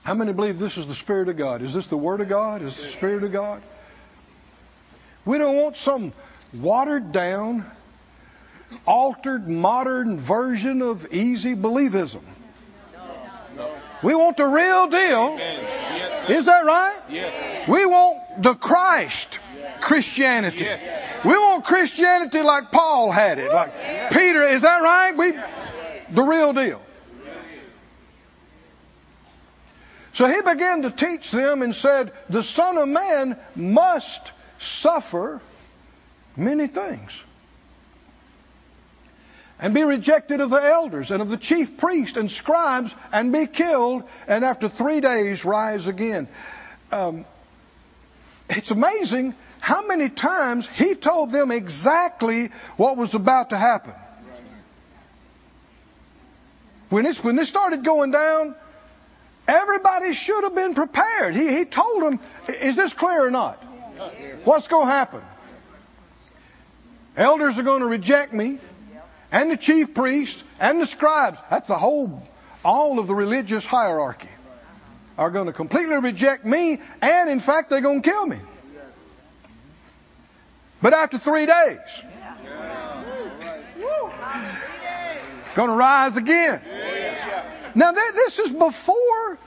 [0.04, 1.62] How many believe this is the Spirit of God?
[1.62, 2.62] Is this the Word of God?
[2.62, 3.62] Is the Spirit of God?
[5.26, 6.14] We don't want some
[6.54, 7.70] watered down,
[8.86, 12.22] altered, modern version of easy believism.
[14.02, 15.38] We want the real deal.
[16.30, 17.00] Is that right?
[17.10, 17.68] Yes.
[17.68, 19.40] We want the Christ
[19.82, 20.66] Christianity.
[20.66, 21.26] Yes.
[21.26, 24.44] We want Christianity like Paul had it, like Peter.
[24.44, 25.16] Is that right?
[25.18, 25.34] We,
[26.14, 26.82] the real deal.
[30.14, 35.42] So he began to teach them and said, The Son of Man must suffer
[36.36, 37.22] many things
[39.60, 43.48] and be rejected of the elders and of the chief priests and scribes and be
[43.48, 46.28] killed and after three days rise again.
[46.92, 47.26] Um,
[48.50, 49.36] it's amazing
[49.68, 53.94] how many times he told them exactly what was about to happen.
[56.88, 58.56] When, it's, when this started going down,
[59.46, 61.36] everybody should have been prepared.
[61.36, 63.62] He, he told them, is this clear or not?
[64.46, 65.22] What's going to happen?
[67.18, 68.60] Elders are going to reject me,
[69.34, 71.40] and the chief priests, and the scribes.
[71.50, 72.24] That's the whole,
[72.64, 74.30] all of the religious hierarchy
[75.18, 78.38] are going to completely reject me, and in fact, they're going to kill me.
[80.82, 81.80] But after three days,
[85.56, 86.62] going to rise again.
[87.74, 89.40] Now, this is before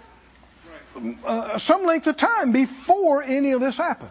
[1.24, 4.10] uh, some length of time, before any of this happened.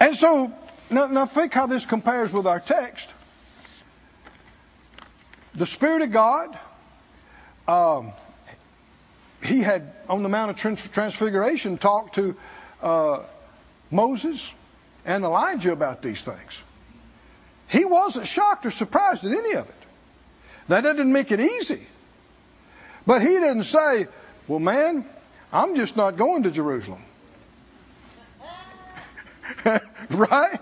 [0.00, 0.52] And so,
[0.88, 3.08] now, now think how this compares with our text.
[5.54, 6.58] The Spirit of God,
[7.68, 8.12] um,
[9.44, 12.36] He had on the Mount of Transfiguration talked to
[12.82, 13.18] uh,
[13.90, 14.50] Moses
[15.04, 16.62] and Elijah about these things.
[17.68, 19.74] He wasn't shocked or surprised at any of it.
[20.68, 21.86] That didn't make it easy.
[23.06, 24.06] But he didn't say,
[24.46, 25.04] well, man,
[25.52, 27.02] I'm just not going to Jerusalem.
[30.10, 30.60] right?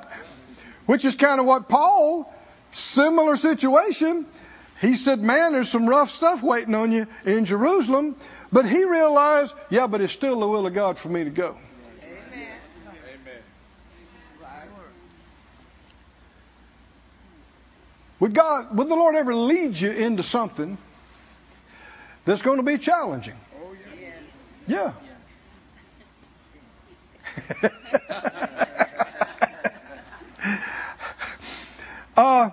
[0.86, 2.32] Which is kind of what Paul,
[2.72, 4.26] similar situation,
[4.80, 8.16] he said, man, there's some rough stuff waiting on you in Jerusalem.
[8.50, 11.58] But he realized, yeah, but it's still the will of God for me to go.
[18.20, 20.76] Would God, would the Lord ever lead you into something
[22.24, 23.36] that's going to be challenging?
[23.62, 24.36] Oh, yes.
[24.66, 24.92] Yeah.
[32.16, 32.50] uh,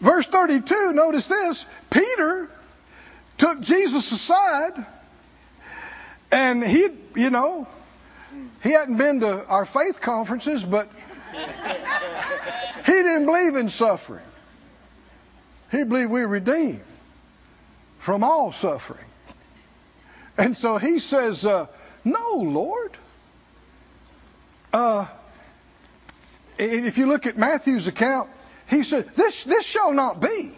[0.00, 1.64] verse 32, notice this.
[1.90, 2.50] Peter
[3.38, 4.84] took Jesus aside
[6.32, 7.68] and he, you know,
[8.64, 10.88] he hadn't been to our faith conferences, but
[12.86, 14.24] he didn't believe in suffering.
[15.74, 16.80] He believed we were redeemed
[17.98, 19.04] from all suffering.
[20.38, 21.66] And so he says, uh,
[22.04, 22.96] No, Lord.
[24.72, 25.06] Uh,
[26.58, 28.30] if you look at Matthew's account,
[28.68, 30.52] he said, This, this shall not be.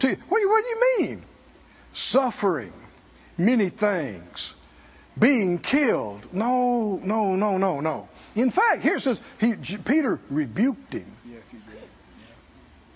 [0.00, 1.22] To, what, what do you mean?
[1.92, 2.72] Suffering,
[3.36, 4.52] many things,
[5.18, 6.32] being killed.
[6.32, 8.08] No, no, no, no, no.
[8.36, 11.10] In fact, here it says, he, Peter rebuked him.
[11.28, 11.88] Yes, he did.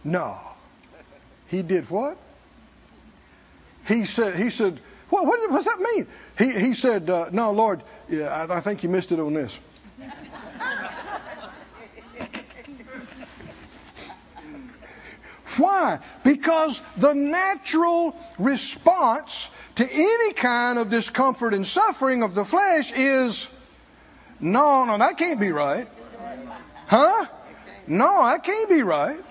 [0.04, 0.38] No.
[1.52, 2.16] He did what?
[3.86, 4.80] He said, he said,
[5.10, 6.06] what, what does that mean?
[6.38, 9.58] He, he said, uh, no, Lord, yeah, I, I think you missed it on this.
[15.58, 15.98] Why?
[16.24, 23.46] Because the natural response to any kind of discomfort and suffering of the flesh is
[24.40, 25.86] no, no, that can't be right.
[26.86, 27.26] Huh?
[27.86, 29.22] No, that can't be right.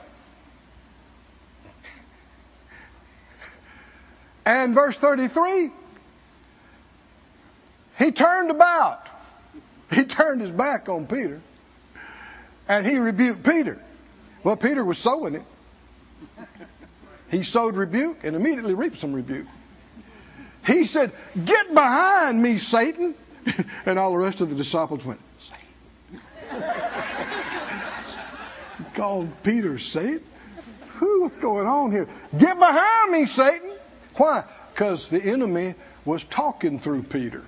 [4.45, 5.71] And verse 33,
[7.99, 9.07] he turned about.
[9.93, 11.41] He turned his back on Peter
[12.65, 13.77] and he rebuked Peter.
[14.41, 15.43] Well, Peter was sowing it.
[17.29, 19.47] He sowed rebuke and immediately reaped some rebuke.
[20.65, 21.11] He said,
[21.43, 23.15] Get behind me, Satan.
[23.85, 26.63] And all the rest of the disciples went, Satan.
[28.77, 30.23] he called Peter Satan.
[30.99, 32.07] What's going on here?
[32.37, 33.73] Get behind me, Satan.
[34.15, 34.43] Why?
[34.73, 37.43] Because the enemy was talking through Peter.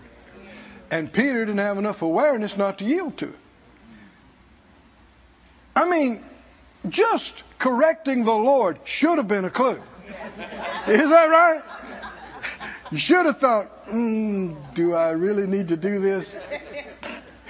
[0.92, 3.36] And Peter didn't have enough awareness not to yield to it.
[5.76, 6.24] I mean,
[6.88, 9.82] just correcting the Lord should have been a clue.
[10.88, 11.62] Is that right?
[12.92, 16.36] You should have thought, mm, do I really need to do this?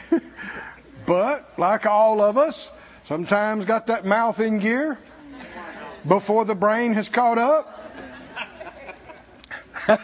[1.05, 2.72] but, like all of us,
[3.03, 4.97] sometimes got that mouth in gear
[6.07, 7.72] before the brain has caught up.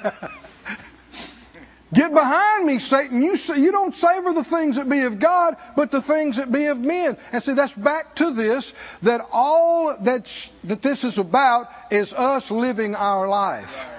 [1.91, 3.23] Get behind me, Satan.
[3.23, 6.65] You, you don't savor the things that be of God, but the things that be
[6.65, 7.17] of men.
[7.32, 12.51] And see, that's back to this, that all that's, that this is about is us
[12.51, 13.89] living our life.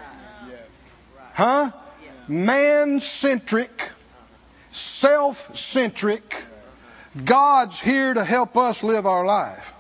[1.33, 1.73] Huh?
[2.29, 3.91] Man-centric,
[4.71, 6.37] self-centric.
[7.25, 9.75] God's here to help us live our life.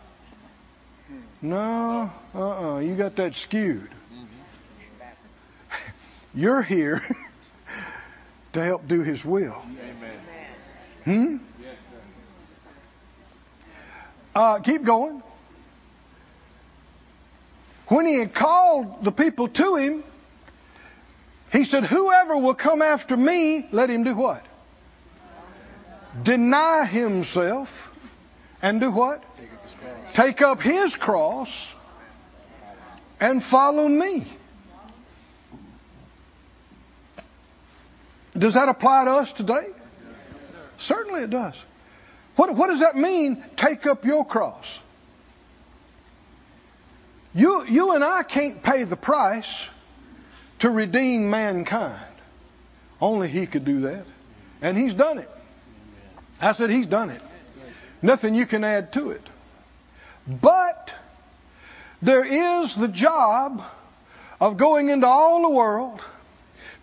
[1.42, 3.88] No, uh-uh, you got that skewed.
[6.35, 7.03] You're here
[8.53, 9.62] to help do His will.
[9.64, 10.20] Amen.
[11.05, 11.37] Hmm?
[14.35, 15.22] Uh, keep going.
[17.89, 20.05] When he had called the people to him,
[21.53, 24.47] he said, Whoever will come after me, let him do what?
[26.22, 27.91] Deny himself
[28.62, 29.24] and do what?
[30.14, 31.51] Take up his cross
[33.20, 34.26] and follow me.
[38.41, 39.68] Does that apply to us today?
[40.78, 41.62] Certainly it does.
[42.36, 44.80] What, what does that mean, take up your cross?
[47.34, 49.62] You, you and I can't pay the price
[50.61, 52.03] to redeem mankind.
[52.99, 54.07] Only He could do that.
[54.62, 55.30] And He's done it.
[56.41, 57.22] I said He's done it.
[58.01, 59.26] Nothing you can add to it.
[60.26, 60.95] But
[62.01, 63.62] there is the job
[64.41, 66.01] of going into all the world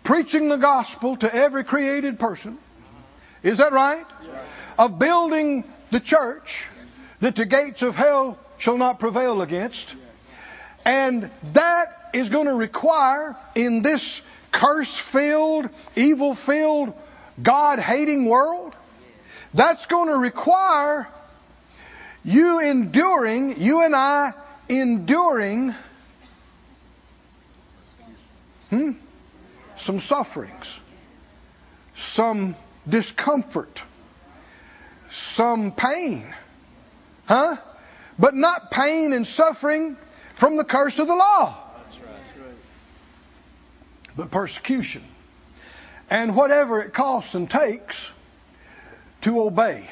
[0.08, 2.56] preaching the gospel to every created person.
[3.42, 4.06] Is that right?
[4.78, 6.64] Of building the church
[7.20, 9.94] that the gates of hell shall not prevail against.
[10.86, 16.94] And that is going to require in this curse filled, evil filled,
[17.42, 18.72] God hating world,
[19.52, 21.06] that's going to require
[22.24, 24.32] you enduring, you and I
[24.70, 25.74] enduring,
[28.70, 28.92] hmm?
[29.78, 30.74] Some sufferings,
[31.96, 32.56] some
[32.88, 33.82] discomfort,
[35.10, 36.34] some pain.
[37.26, 37.56] Huh?
[38.18, 39.96] But not pain and suffering
[40.34, 41.56] from the curse of the law.
[44.16, 45.04] But persecution.
[46.10, 48.08] And whatever it costs and takes
[49.20, 49.88] to obey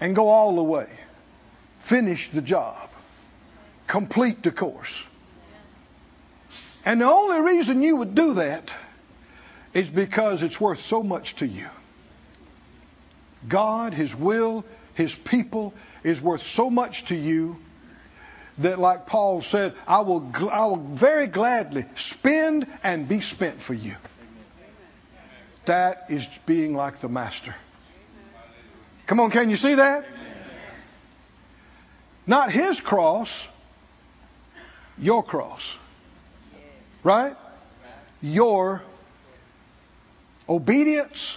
[0.00, 0.88] and go all the way.
[1.80, 2.88] Finish the job.
[3.86, 5.02] Complete the course.
[6.84, 8.70] And the only reason you would do that
[9.72, 11.66] is because it's worth so much to you.
[13.48, 14.64] God, His will,
[14.94, 17.56] His people is worth so much to you
[18.58, 23.74] that, like Paul said, I will, I will very gladly spend and be spent for
[23.74, 23.96] you.
[25.64, 27.54] That is being like the Master.
[29.06, 30.04] Come on, can you see that?
[32.26, 33.46] Not His cross,
[34.98, 35.76] your cross.
[37.02, 37.36] Right?
[38.20, 38.82] Your
[40.48, 41.36] obedience,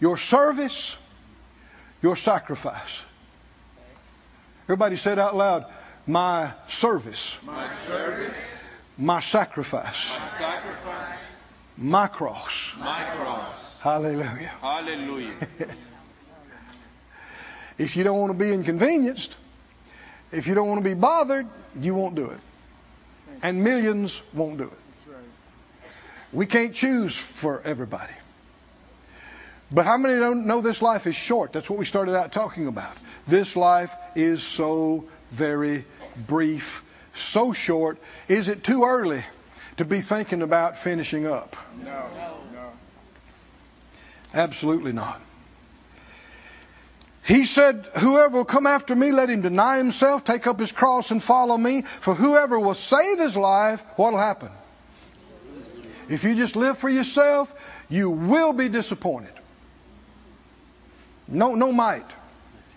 [0.00, 0.96] your service,
[2.02, 3.00] your sacrifice.
[4.64, 5.66] Everybody said out loud,
[6.06, 7.36] my service.
[7.44, 8.36] My service.
[8.96, 10.10] My sacrifice.
[10.10, 11.18] My sacrifice.
[11.76, 12.70] My cross.
[12.78, 13.80] My cross.
[13.80, 14.52] Hallelujah.
[14.60, 15.32] Hallelujah.
[17.78, 19.34] if you don't want to be inconvenienced,
[20.32, 21.46] if you don't want to be bothered,
[21.78, 22.40] you won't do it
[23.42, 24.72] and millions won't do it.
[26.32, 28.12] We can't choose for everybody.
[29.72, 31.52] But how many don't know this life is short?
[31.52, 32.92] That's what we started out talking about.
[33.26, 35.84] This life is so very
[36.26, 36.82] brief,
[37.14, 37.98] so short.
[38.28, 39.24] Is it too early
[39.76, 41.56] to be thinking about finishing up?
[41.84, 42.40] No, no.
[44.32, 45.20] Absolutely not.
[47.30, 51.12] He said, Whoever will come after me, let him deny himself, take up his cross,
[51.12, 51.82] and follow me.
[52.00, 54.48] For whoever will save his life, what'll happen?
[56.08, 57.54] If you just live for yourself,
[57.88, 59.32] you will be disappointed.
[61.28, 62.10] No, no might.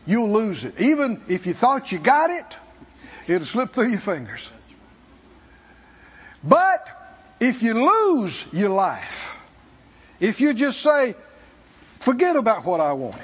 [0.06, 0.80] You'll lose it.
[0.80, 2.58] Even if you thought you got it,
[3.26, 4.51] it'll slip through your fingers.
[6.43, 6.88] But
[7.39, 9.36] if you lose your life,
[10.20, 11.16] if you just say,
[12.01, 13.24] forget about what I wanted,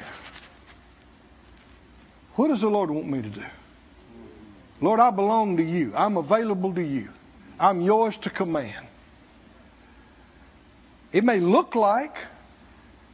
[2.39, 3.43] what does the Lord want me to do?
[4.79, 5.91] Lord, I belong to you.
[5.93, 7.09] I'm available to you.
[7.59, 8.87] I'm yours to command.
[11.11, 12.17] It may look like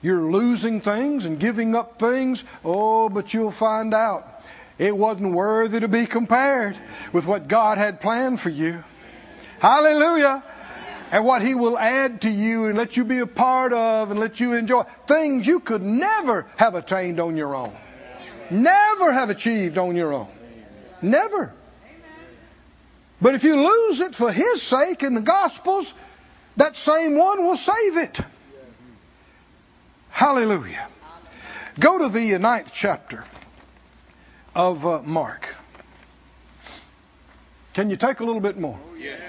[0.04, 2.44] you're losing things and giving up things.
[2.64, 4.44] Oh, but you'll find out
[4.78, 6.78] it wasn't worthy to be compared
[7.12, 8.84] with what God had planned for you.
[9.58, 10.44] Hallelujah.
[11.10, 14.20] And what He will add to you and let you be a part of and
[14.20, 14.84] let you enjoy.
[15.08, 17.76] Things you could never have attained on your own.
[18.50, 20.28] Never have achieved on your own.
[21.02, 21.54] Never.
[23.22, 25.94] But if you lose it for His sake in the Gospels,
[26.58, 28.20] that same one will save it.
[30.10, 30.88] Hallelujah.
[31.80, 33.26] Go to the ninth chapter
[34.54, 35.54] of uh, Mark.
[37.74, 38.80] Can you take a little bit more?
[38.98, 39.22] Yes.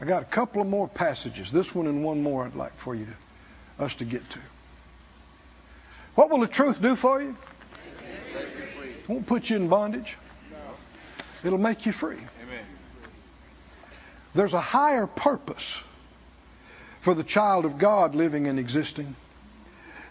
[0.00, 1.50] I got a couple of more passages.
[1.50, 3.06] This one and one more I'd like for you
[3.78, 4.38] to, us to get to.
[6.14, 7.36] What will the truth do for you?
[8.34, 10.16] It won't put you in bondage.
[11.44, 12.16] It'll make you free.
[12.16, 12.64] Amen.
[14.34, 15.80] There's a higher purpose
[17.00, 19.14] for the child of God living and existing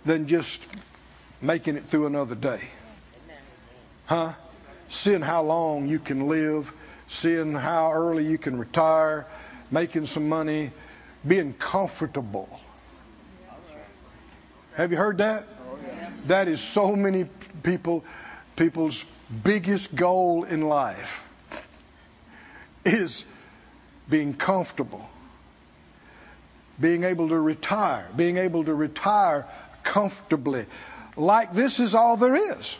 [0.05, 0.61] than just
[1.41, 2.61] making it through another day.
[4.05, 4.33] Huh?
[4.89, 6.71] Seeing how long you can live,
[7.07, 9.25] seeing how early you can retire,
[9.71, 10.71] making some money,
[11.25, 12.59] being comfortable.
[14.75, 15.47] Have you heard that?
[16.27, 17.25] That is so many
[17.63, 18.03] people
[18.55, 19.03] people's
[19.43, 21.23] biggest goal in life
[22.85, 23.25] is
[24.09, 25.09] being comfortable.
[26.79, 29.45] Being able to retire, being able to retire
[29.83, 30.65] comfortably.
[31.15, 32.75] Like this is all there is.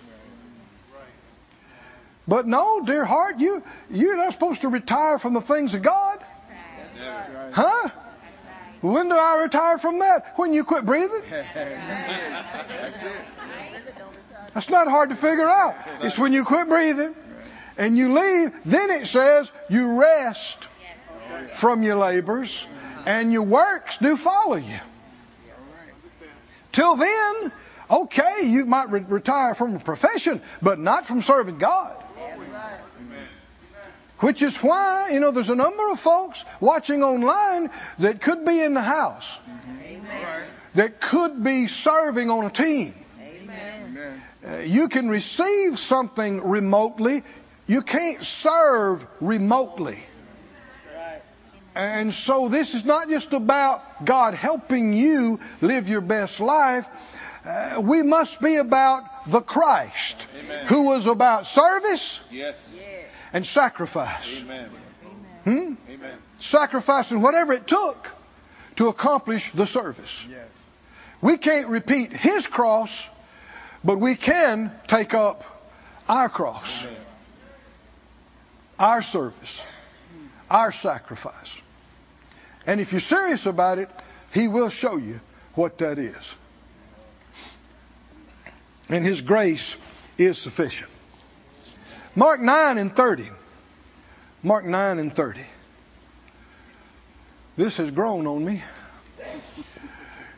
[2.28, 6.24] But no, dear heart, you you're not supposed to retire from the things of God.
[6.98, 7.52] Never.
[7.52, 7.90] Huh?
[8.84, 10.34] When do I retire from that?
[10.36, 11.22] When you quit breathing?
[11.32, 13.12] That's it.
[14.54, 15.76] That's not hard to figure out.
[16.02, 17.16] It's when you quit breathing
[17.78, 20.58] and you leave, then it says you rest
[21.56, 22.66] from your labors
[23.06, 24.80] and your works do follow you.
[26.74, 27.54] Till then,
[27.90, 32.03] okay, you might re- retire from a profession, but not from serving God.
[34.20, 38.62] Which is why, you know, there's a number of folks watching online that could be
[38.62, 39.30] in the house,
[40.76, 42.94] that could be serving on a team.
[43.22, 44.22] Amen.
[44.46, 47.24] Uh, you can receive something remotely,
[47.68, 50.00] you can't serve remotely.
[51.76, 56.86] And so this is not just about God helping you live your best life.
[57.44, 60.66] Uh, we must be about the Christ Amen.
[60.68, 62.80] who was about service Yes.
[63.34, 64.30] And sacrifice.
[64.38, 64.70] Amen.
[65.44, 65.74] Hmm?
[65.90, 66.18] Amen.
[66.40, 68.10] Sacrificing whatever it took
[68.78, 70.24] to accomplish the service.
[70.30, 70.48] Yes.
[71.22, 73.06] We can't repeat his cross,
[73.84, 75.44] but we can take up
[76.08, 76.96] our cross, Amen.
[78.78, 79.62] our service,
[80.50, 81.34] our sacrifice.
[82.66, 83.90] And if you're serious about it,
[84.34, 85.20] he will show you
[85.56, 86.36] what that is.
[88.90, 89.76] And his grace
[90.18, 90.90] is sufficient.
[92.16, 93.30] Mark 9 and 30.
[94.44, 95.42] Mark 9 and 30.
[97.56, 98.62] This has grown on me.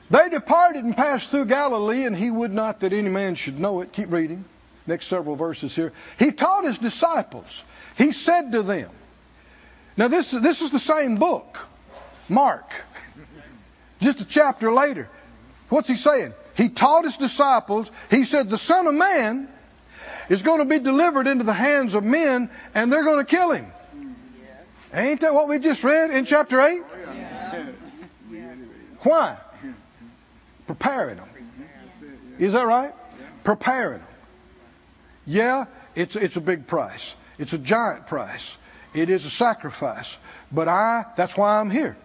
[0.09, 3.81] They departed and passed through Galilee, and he would not that any man should know
[3.81, 3.91] it.
[3.91, 4.45] Keep reading.
[4.87, 5.93] Next several verses here.
[6.19, 7.63] He taught his disciples.
[7.97, 8.91] He said to them,
[9.97, 11.57] now this, this is the same book,
[12.29, 12.69] Mark,
[14.01, 15.09] just a chapter later.
[15.69, 16.33] What's he saying?
[16.55, 19.47] He taught his disciples, he said, the Son of Man
[20.29, 23.51] is going to be delivered into the hands of men, and they're going to kill
[23.51, 23.65] him.
[24.93, 26.81] Ain't that what we just read in chapter 8?
[29.01, 29.37] Why?
[30.67, 31.29] Preparing them.
[32.39, 32.93] Is that right?
[33.43, 34.07] Preparing them.
[35.25, 35.65] Yeah,
[35.95, 37.13] it's, it's a big price.
[37.37, 38.55] It's a giant price.
[38.93, 40.17] It is a sacrifice.
[40.51, 41.97] But I, that's why I'm here.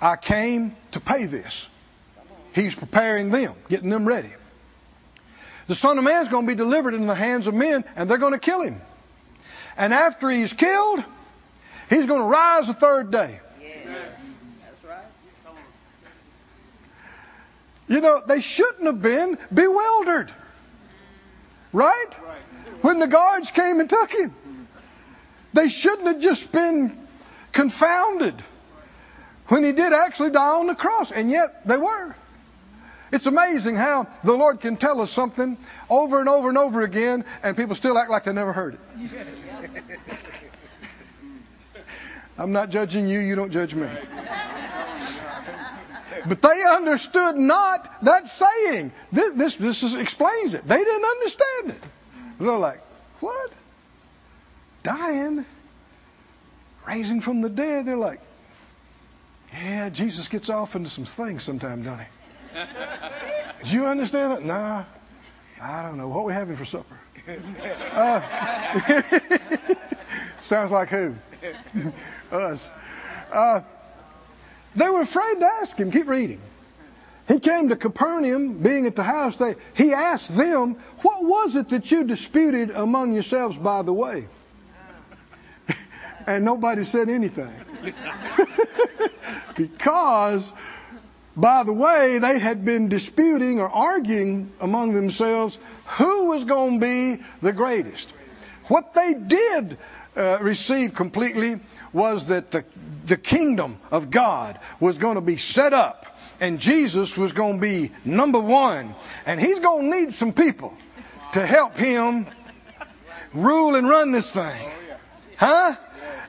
[0.00, 1.68] I came to pay this.
[2.52, 4.32] He's preparing them, getting them ready.
[5.70, 8.10] The Son of Man is going to be delivered into the hands of men, and
[8.10, 8.80] they're going to kill him.
[9.76, 11.04] And after he's killed,
[11.88, 13.38] he's going to rise the third day.
[13.84, 15.54] That's right.
[17.86, 20.32] You know, they shouldn't have been bewildered.
[21.72, 22.14] Right?
[22.82, 24.34] When the guards came and took him.
[25.52, 26.98] They shouldn't have just been
[27.52, 28.42] confounded
[29.46, 31.12] when he did actually die on the cross.
[31.12, 32.16] And yet they were.
[33.12, 35.56] It's amazing how the Lord can tell us something
[35.88, 39.82] over and over and over again, and people still act like they never heard it.
[42.38, 43.88] I'm not judging you, you don't judge me.
[46.26, 48.92] But they understood not that saying.
[49.12, 50.66] This, this, this is, explains it.
[50.66, 51.82] They didn't understand it.
[52.38, 52.80] They're like,
[53.20, 53.52] what?
[54.82, 55.44] Dying?
[56.86, 57.86] Raising from the dead?
[57.86, 58.20] They're like,
[59.52, 62.04] yeah, Jesus gets off into some things sometime, don't he?
[63.64, 64.44] Do you understand it?
[64.44, 64.84] Nah.
[65.60, 66.08] I don't know.
[66.08, 66.98] What we having for supper?
[67.92, 68.20] Uh,
[70.40, 71.14] sounds like who?
[72.32, 72.70] Us.
[73.30, 73.60] Uh,
[74.74, 75.90] they were afraid to ask him.
[75.90, 76.40] Keep reading.
[77.28, 79.36] He came to Capernaum, being at the house.
[79.36, 84.26] They, he asked them, What was it that you disputed among yourselves by the way?
[86.26, 87.52] and nobody said anything.
[89.56, 90.52] because,
[91.40, 96.86] by the way, they had been disputing or arguing among themselves who was going to
[96.86, 98.12] be the greatest.
[98.66, 99.78] What they did
[100.16, 101.60] uh, receive completely
[101.92, 102.64] was that the,
[103.06, 106.06] the kingdom of God was going to be set up
[106.40, 108.94] and Jesus was going to be number one.
[109.26, 110.74] And he's going to need some people
[111.32, 112.26] to help him
[113.32, 114.70] rule and run this thing.
[115.36, 115.76] Huh?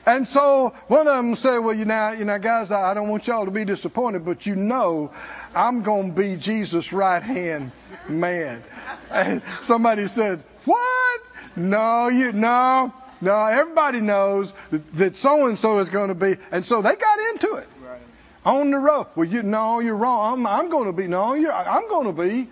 [0.04, 3.26] And so one of them said, well, you know, you know, guys, I don't want
[3.28, 5.12] y'all to be disappointed, but you know,
[5.54, 7.72] I'm going to be Jesus' right hand
[8.08, 8.62] man.
[9.10, 11.20] And somebody said, what?
[11.54, 14.54] No, you, no, no, everybody knows
[14.94, 16.36] that so and so is going to be.
[16.50, 18.00] And so they got into it Right.
[18.46, 19.08] on the road.
[19.14, 20.32] Well, you, no, you're wrong.
[20.40, 22.48] I'm, I'm going to be, no, you're, I'm going to be.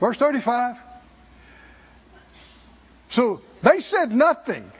[0.00, 0.76] Verse 35.
[3.10, 4.72] So they said nothing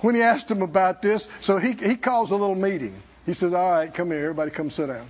[0.00, 1.26] when he asked him about this.
[1.40, 2.94] So he, he calls a little meeting.
[3.26, 4.24] He says, All right, come here.
[4.24, 5.06] Everybody come sit down.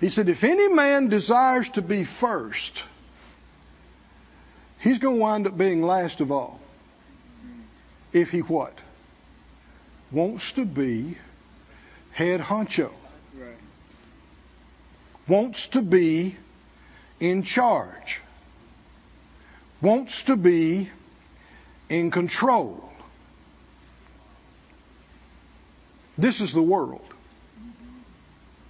[0.00, 2.84] He said, If any man desires to be first,
[4.80, 6.60] he's going to wind up being last of all.
[8.12, 8.76] If he what?
[10.10, 11.18] Wants to be
[12.12, 12.90] head honcho.
[13.38, 13.50] Right.
[15.26, 16.36] Wants to be
[17.20, 18.20] in charge.
[19.80, 20.88] Wants to be
[21.88, 22.88] in control.
[26.16, 27.04] This is the world.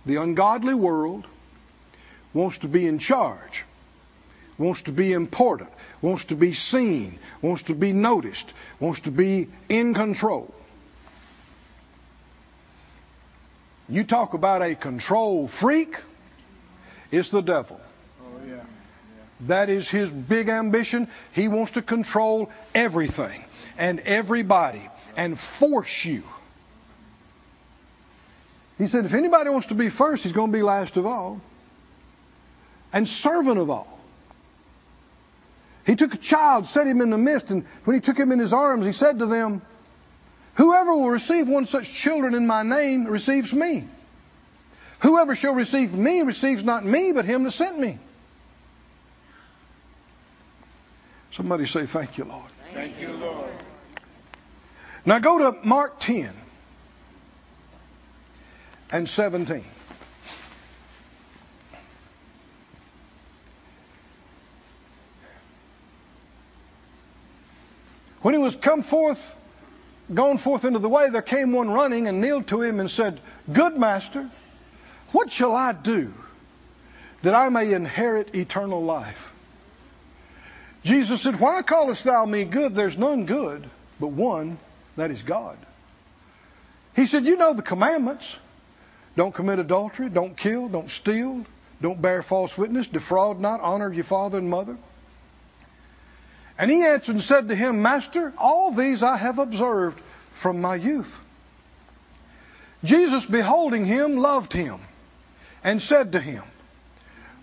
[0.07, 1.27] The ungodly world
[2.35, 3.65] wants to be in charge,
[4.59, 9.49] wants to be important, wants to be seen, wants to be noticed, wants to be
[9.69, 10.55] in control.
[13.89, 15.97] You talk about a control freak,
[17.11, 17.81] it's the devil.
[18.23, 18.65] Oh yeah.
[19.43, 21.09] That is his big ambition.
[21.33, 23.45] He wants to control everything
[23.77, 24.83] and everybody
[25.17, 26.23] and force you.
[28.79, 31.41] He said, if anybody wants to be first, he's going to be last of all
[32.93, 33.99] and servant of all.
[35.85, 38.39] He took a child, set him in the midst, and when he took him in
[38.39, 39.63] his arms, he said to them,
[40.55, 43.85] Whoever will receive one such children in my name receives me.
[45.01, 47.99] Whoever shall receive me receives not me, but him that sent me.
[51.33, 52.51] Somebody say, Thank you, Lord.
[52.73, 53.51] Thank you, Lord.
[55.05, 56.31] Now go to Mark 10
[58.91, 59.65] and 17.
[68.21, 69.35] When he was come forth,
[70.13, 73.21] gone forth into the way, there came one running and kneeled to him and said,
[73.51, 74.29] Good master,
[75.13, 76.13] what shall I do
[77.23, 79.33] that I may inherit eternal life?
[80.85, 82.75] Jesus said, Why callest thou me good?
[82.75, 83.69] There's none good
[84.01, 84.59] but one,
[84.97, 85.59] that is God.
[86.95, 88.37] He said, You know the commandments.
[89.17, 91.45] Don't commit adultery, don't kill, don't steal,
[91.83, 94.77] don't bear false witness, defraud not, honor your father and mother.
[96.57, 100.01] And he answered and said to him, Master, all these I have observed
[100.35, 101.19] from my youth.
[102.85, 104.79] Jesus, beholding him, loved him
[105.65, 106.45] and said to him,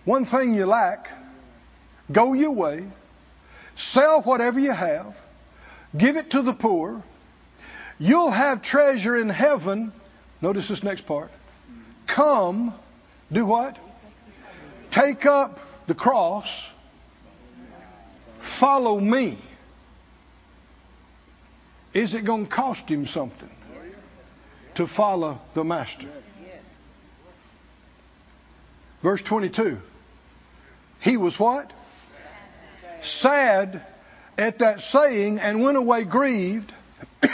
[0.05, 1.09] One thing you lack,
[2.09, 2.85] go your way,
[3.75, 5.15] sell whatever you have,
[5.97, 7.01] give it to the poor,
[7.99, 9.91] you'll have treasure in heaven.
[10.41, 11.31] Notice this next part.
[12.07, 12.73] Come,
[13.31, 13.77] do what?
[14.91, 16.65] Take up the cross,
[18.39, 19.37] follow me.
[21.93, 23.49] is it going to cost him something
[24.75, 26.07] to follow the master?
[29.01, 29.79] Verse 22.
[30.99, 31.71] He was what?
[33.05, 33.81] Sad
[34.37, 36.71] at that saying and went away grieved,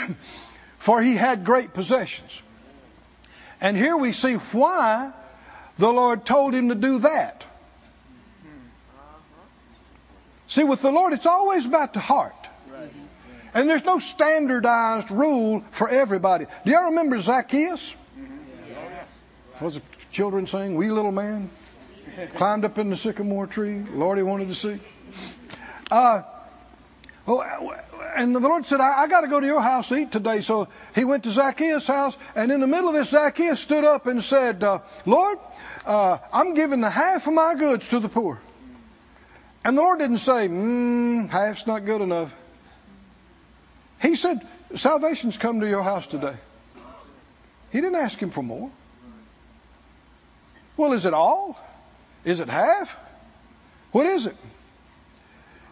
[0.78, 2.42] for he had great possessions.
[3.60, 5.12] And here we see why
[5.78, 7.44] the Lord told him to do that.
[10.48, 12.34] See, with the Lord, it's always about the heart.
[13.54, 16.46] And there's no standardized rule for everybody.
[16.64, 17.94] Do y'all remember Zacchaeus?
[19.52, 20.74] What was the children saying?
[20.74, 21.50] Wee little man
[22.34, 23.84] climbed up in the sycamore tree.
[23.92, 24.80] Lord, he wanted to see.
[25.92, 26.22] Uh,
[27.28, 27.74] oh,
[28.16, 30.40] and the Lord said, I, I got to go to your house to eat today.
[30.40, 34.06] So he went to Zacchaeus' house, and in the middle of this, Zacchaeus stood up
[34.06, 35.38] and said, uh, Lord,
[35.84, 38.40] uh, I'm giving the half of my goods to the poor.
[39.66, 42.34] And the Lord didn't say, mm, half's not good enough.
[44.00, 44.40] He said,
[44.74, 46.36] Salvation's come to your house today.
[47.70, 48.70] He didn't ask him for more.
[50.78, 51.58] Well, is it all?
[52.24, 52.96] Is it half?
[53.90, 54.36] What is it?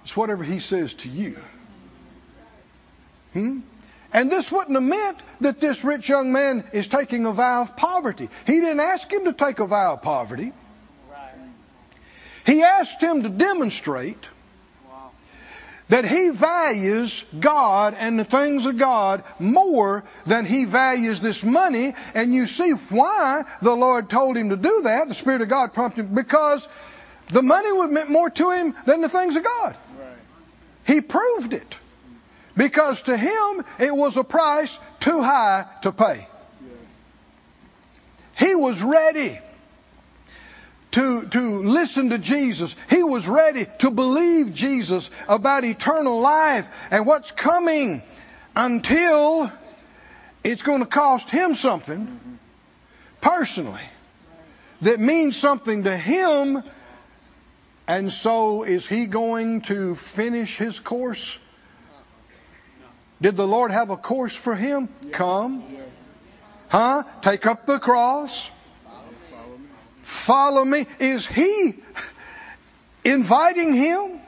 [0.03, 1.39] It's whatever he says to you.
[3.33, 3.61] Hmm?
[4.13, 7.77] And this wouldn't have meant that this rich young man is taking a vow of
[7.77, 8.29] poverty.
[8.47, 10.53] He didn't ask him to take a vow of poverty.
[12.45, 14.29] He asked him to demonstrate
[15.89, 21.95] that he values God and the things of God more than he values this money.
[22.15, 25.09] And you see why the Lord told him to do that.
[25.09, 26.67] The Spirit of God prompted him because
[27.29, 29.77] the money would meant more to him than the things of God.
[30.87, 31.77] He proved it.
[32.57, 36.27] Because to him it was a price too high to pay.
[38.37, 39.39] He was ready
[40.93, 42.75] to, to listen to Jesus.
[42.89, 48.03] He was ready to believe Jesus about eternal life and what's coming
[48.57, 49.51] until
[50.43, 52.39] it's going to cost him something
[53.21, 53.89] personally
[54.83, 56.63] that means something to him.
[57.91, 61.37] And so is he going to finish his course?
[63.21, 64.89] Did the Lord have a course for him?
[65.11, 65.65] Come.
[66.69, 67.03] Huh?
[67.21, 68.49] Take up the cross
[69.29, 69.67] follow me.
[70.03, 70.87] Follow me.
[71.01, 71.83] Is he
[73.05, 74.21] inviting him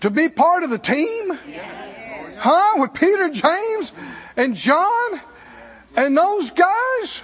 [0.00, 1.38] to be part of the team?
[2.36, 2.80] Huh?
[2.80, 3.92] With Peter, James,
[4.36, 5.20] and John
[5.94, 7.22] and those guys?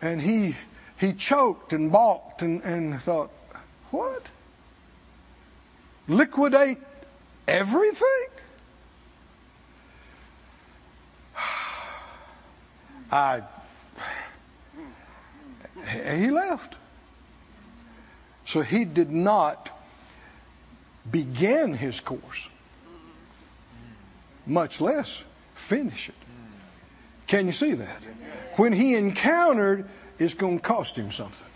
[0.00, 0.56] And he
[1.02, 3.32] he choked and balked and, and thought,
[3.90, 4.22] what?
[6.06, 6.78] Liquidate
[7.48, 8.26] everything?
[13.10, 13.42] I
[16.16, 16.76] he left.
[18.46, 19.70] So he did not
[21.10, 22.48] begin his course,
[24.46, 25.20] much less
[25.56, 26.14] finish it.
[27.26, 28.02] Can you see that?
[28.54, 29.88] When he encountered,
[30.22, 31.46] it's going to cost him something.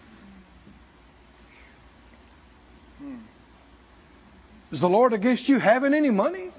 [4.73, 6.51] Is the Lord against you having any money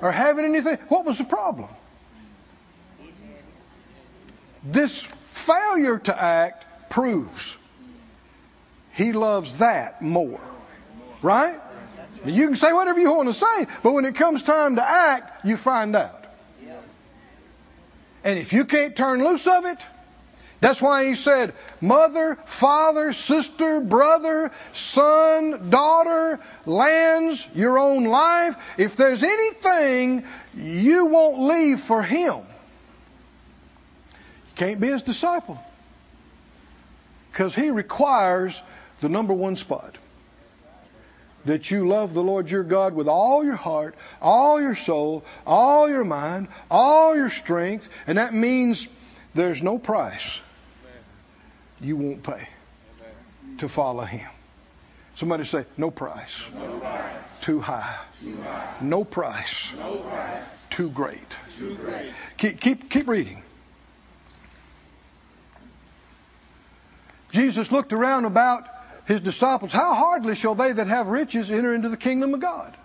[0.00, 0.78] or having anything?
[0.88, 1.68] What was the problem?
[4.64, 7.56] This failure to act proves
[8.92, 10.40] he loves that more.
[11.22, 11.58] Right?
[12.24, 15.44] You can say whatever you want to say, but when it comes time to act,
[15.44, 16.24] you find out.
[18.24, 19.78] And if you can't turn loose of it,
[20.62, 28.54] that's why he said, mother, father, sister, brother, son, daughter, lands, your own life.
[28.78, 32.44] If there's anything you won't leave for him, you
[34.54, 35.60] can't be his disciple.
[37.32, 38.62] Because he requires
[39.00, 39.98] the number one spot
[41.44, 45.88] that you love the Lord your God with all your heart, all your soul, all
[45.88, 48.86] your mind, all your strength, and that means
[49.34, 50.38] there's no price
[51.82, 52.48] you won't pay
[53.58, 54.28] to follow him.
[55.14, 56.40] Somebody say, no price.
[56.54, 57.40] No price.
[57.42, 57.96] Too high.
[58.22, 58.74] Too high.
[58.80, 59.70] No price.
[59.76, 60.46] No price.
[60.70, 61.18] Too great.
[61.58, 62.12] Too great.
[62.38, 63.42] Keep, keep, keep reading.
[67.30, 68.68] Jesus looked around about
[69.06, 69.72] his disciples.
[69.72, 72.76] How hardly shall they that have riches enter into the kingdom of God?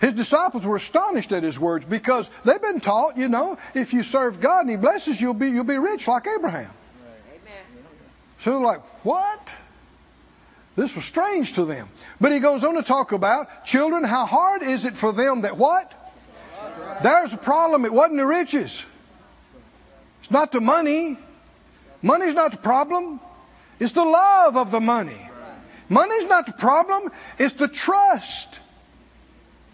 [0.00, 4.04] His disciples were astonished at his words because they've been taught, you know, if you
[4.04, 6.70] serve God and He blesses you, you'll be, you'll be rich like Abraham.
[8.40, 9.54] So they're like, what?
[10.76, 11.88] This was strange to them.
[12.20, 15.56] But he goes on to talk about children, how hard is it for them that
[15.56, 15.92] what?
[17.02, 17.84] There's a problem.
[17.84, 18.84] It wasn't the riches.
[20.22, 21.18] It's not the money.
[22.02, 23.20] Money's not the problem.
[23.80, 25.28] It's the love of the money.
[25.88, 27.10] Money's not the problem.
[27.38, 28.48] It's the trust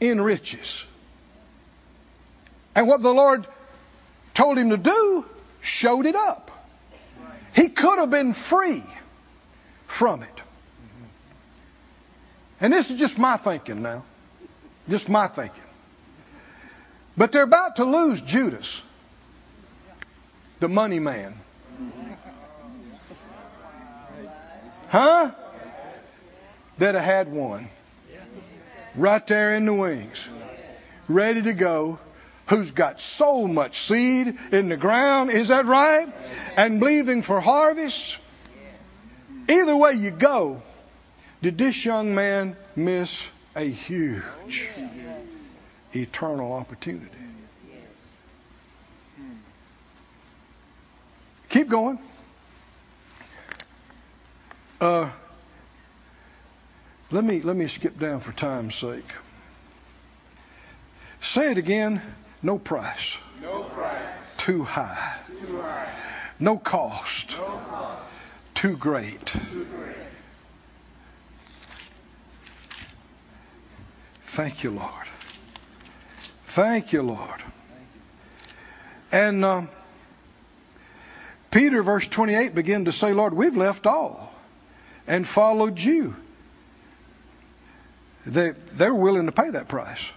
[0.01, 0.85] in riches.
[2.75, 3.47] And what the Lord
[4.33, 5.25] told him to do
[5.61, 6.51] showed it up.
[7.55, 8.83] He could have been free
[9.87, 10.43] from it.
[12.61, 14.05] And this is just my thinking now.
[14.89, 15.63] Just my thinking.
[17.17, 18.83] But they're about to lose Judas,
[20.61, 21.35] the money man.
[24.89, 25.31] Huh?
[26.79, 27.69] That have had one.
[28.97, 30.25] Right there in the wings.
[31.09, 31.99] Ready to go.
[32.49, 36.13] Who's got so much seed in the ground, is that right?
[36.57, 38.19] And believing for harvest.
[39.49, 40.63] Either way you go,
[41.43, 43.27] did this young man miss
[43.57, 44.69] a huge
[45.93, 47.09] eternal opportunity?
[51.49, 51.99] Keep going.
[54.81, 55.09] Uh,
[57.11, 59.09] let me let me skip down for time's sake.
[61.21, 62.03] Say it again.
[62.45, 63.17] No price.
[63.41, 63.97] No price.
[64.37, 65.17] Too high.
[65.47, 65.91] Too high.
[66.39, 67.39] No cost.
[67.39, 68.03] No cost.
[68.55, 69.25] Too great.
[69.25, 69.97] Too great.
[74.27, 75.07] Thank you, Lord.
[76.49, 77.43] Thank you, Lord.
[79.11, 79.71] And um,
[81.51, 84.31] Peter, verse 28, began to say, Lord, we've left all
[85.07, 86.15] and followed you.
[88.27, 90.11] They, they're willing to pay that price.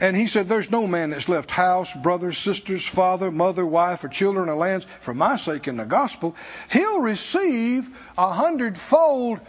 [0.00, 4.08] And he said, There's no man that's left house, brothers, sisters, father, mother, wife, or
[4.08, 6.34] children, or lands for my sake in the gospel.
[6.70, 7.86] He'll receive
[8.16, 9.40] a hundredfold.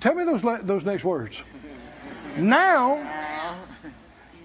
[0.00, 1.40] Tell me those, those next words.
[2.36, 3.56] Now,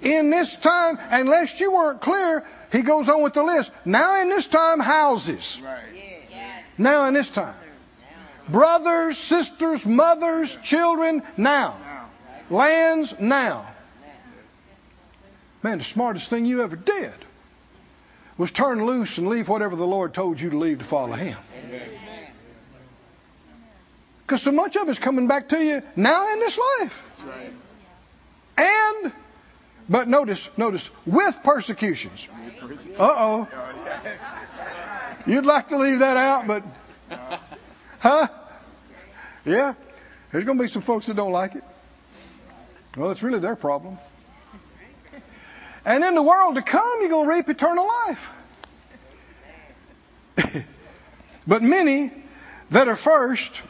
[0.04, 3.72] in this time, unless you weren't clear, he goes on with the list.
[3.86, 5.60] Now, in this time, houses.
[6.78, 7.56] Now, in this time.
[8.48, 11.24] Brothers, sisters, mothers, children.
[11.38, 11.78] Now.
[12.52, 13.68] Lands, now.
[15.62, 17.14] Man, the smartest thing you ever did
[18.38, 21.38] was turn loose and leave whatever the Lord told you to leave to follow Him.
[24.26, 27.04] Because so much of it's coming back to you now in this life.
[28.58, 29.12] And,
[29.90, 32.28] but notice, notice, with persecutions.
[32.62, 32.68] Uh
[33.00, 33.48] oh.
[33.52, 34.02] Oh.
[35.26, 36.64] You'd like to leave that out, but,
[38.00, 38.28] huh?
[39.46, 39.74] Yeah.
[40.32, 41.64] There's going to be some folks that don't like it.
[42.96, 43.98] Well, it's really their problem.
[45.86, 48.30] And in the world to come, you're going to reap eternal life.
[51.48, 52.12] but many
[52.70, 53.62] that are first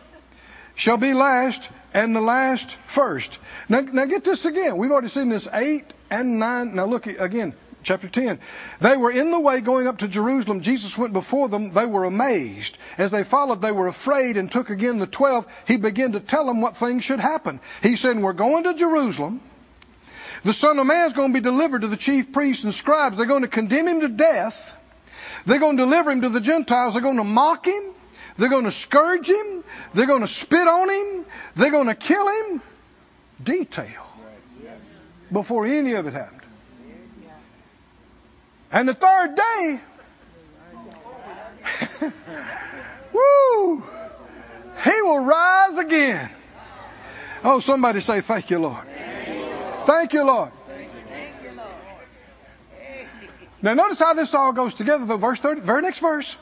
[0.76, 3.38] shall be last, and the last first.
[3.68, 4.78] Now, now get this again.
[4.78, 6.76] We've already seen this 8 and 9.
[6.76, 7.53] Now look again,
[7.84, 8.39] chapter 10.
[8.80, 10.62] They were in the way going up to Jerusalem.
[10.62, 11.72] Jesus went before them.
[11.72, 12.78] They were amazed.
[12.97, 15.45] As they followed, they were afraid and took again the 12.
[15.68, 17.60] He began to tell them what things should happen.
[17.82, 19.41] He said, We're going to Jerusalem.
[20.44, 23.18] The Son of Man is going to be delivered to the chief priests and scribes.
[23.18, 24.76] They're going to condemn him to death.
[25.46, 26.94] They're going to deliver him to the Gentiles.
[26.94, 27.84] They're going to mock him.
[28.38, 29.64] They're going to scourge him.
[29.94, 31.26] They're going to spit on him.
[31.56, 32.62] They're going to kill him.
[33.44, 34.06] Detail.
[35.32, 36.42] Before any of it happened.
[38.72, 39.80] And the third day,
[43.14, 43.84] woo,
[44.84, 46.30] he will rise again.
[47.44, 48.86] Oh, somebody say, Thank you, Lord.
[49.86, 50.52] Thank you, Lord.
[53.62, 56.36] Now, notice how this all goes together, The Verse 30, very next verse.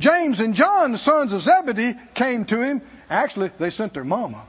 [0.00, 2.82] James and John, the sons of Zebedee, came to him.
[3.08, 4.44] Actually, they sent their mama.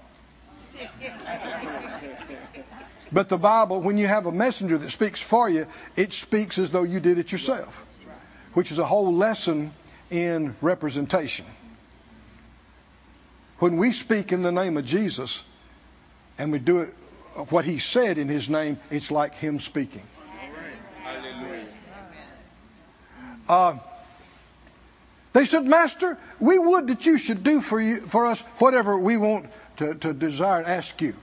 [3.12, 6.70] But the Bible, when you have a messenger that speaks for you, it speaks as
[6.70, 7.84] though you did it yourself,
[8.54, 9.72] which is a whole lesson
[10.12, 11.46] in representation.
[13.58, 15.44] When we speak in the name of Jesus
[16.38, 16.94] and we do it
[17.46, 20.04] what he said in his name, it's like him speaking.
[21.04, 21.66] Hallelujah.
[23.48, 23.78] Uh,
[25.34, 29.18] they said, Master, we would that you should do for you for us whatever we
[29.18, 31.14] want to, to desire and ask you.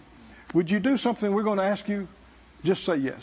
[0.55, 2.09] Would you do something we're going to ask you?
[2.65, 3.21] Just say yes.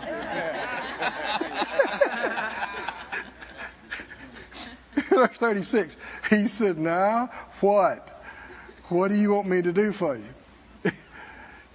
[5.08, 5.96] Verse 36.
[6.28, 7.30] He said, Now
[7.60, 8.06] what?
[8.88, 10.24] What do you want me to do for you?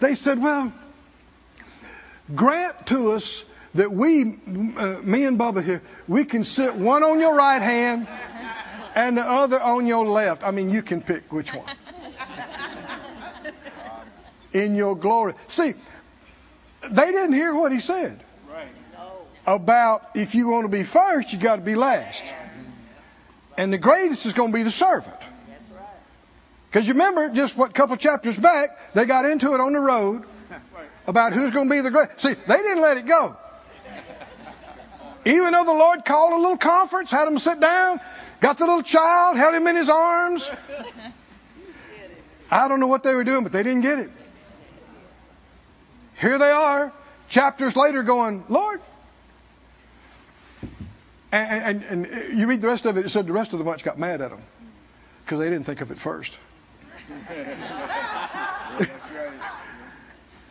[0.06, 0.72] They said, Well,
[2.34, 3.44] grant to us
[3.74, 8.08] that we, uh, me and Bubba here, we can sit one on your right hand
[8.94, 10.44] and the other on your left.
[10.44, 11.66] I mean, you can pick which one.
[14.54, 15.34] In your glory.
[15.48, 15.74] See,
[16.90, 18.68] they didn't hear what he said Right.
[19.46, 22.24] about if you want to be first, you got to be last.
[23.58, 25.16] And the greatest is going to be the servant.
[26.76, 30.24] Because you remember, just what couple chapters back, they got into it on the road,
[31.08, 32.10] about who's going to be the great.
[32.18, 33.38] See, they didn't let it go.
[35.24, 38.02] Even though the Lord called a little conference, had them sit down,
[38.42, 40.50] got the little child, held him in his arms.
[42.52, 44.10] I don't know what they were doing, but they didn't get it.
[46.20, 46.92] Here they are,
[47.30, 48.82] chapters later, going, Lord.
[51.32, 53.66] And, and, and you read the rest of it, it said the rest of the
[53.66, 54.42] bunch got mad at them
[55.24, 56.38] because they didn't think of it first.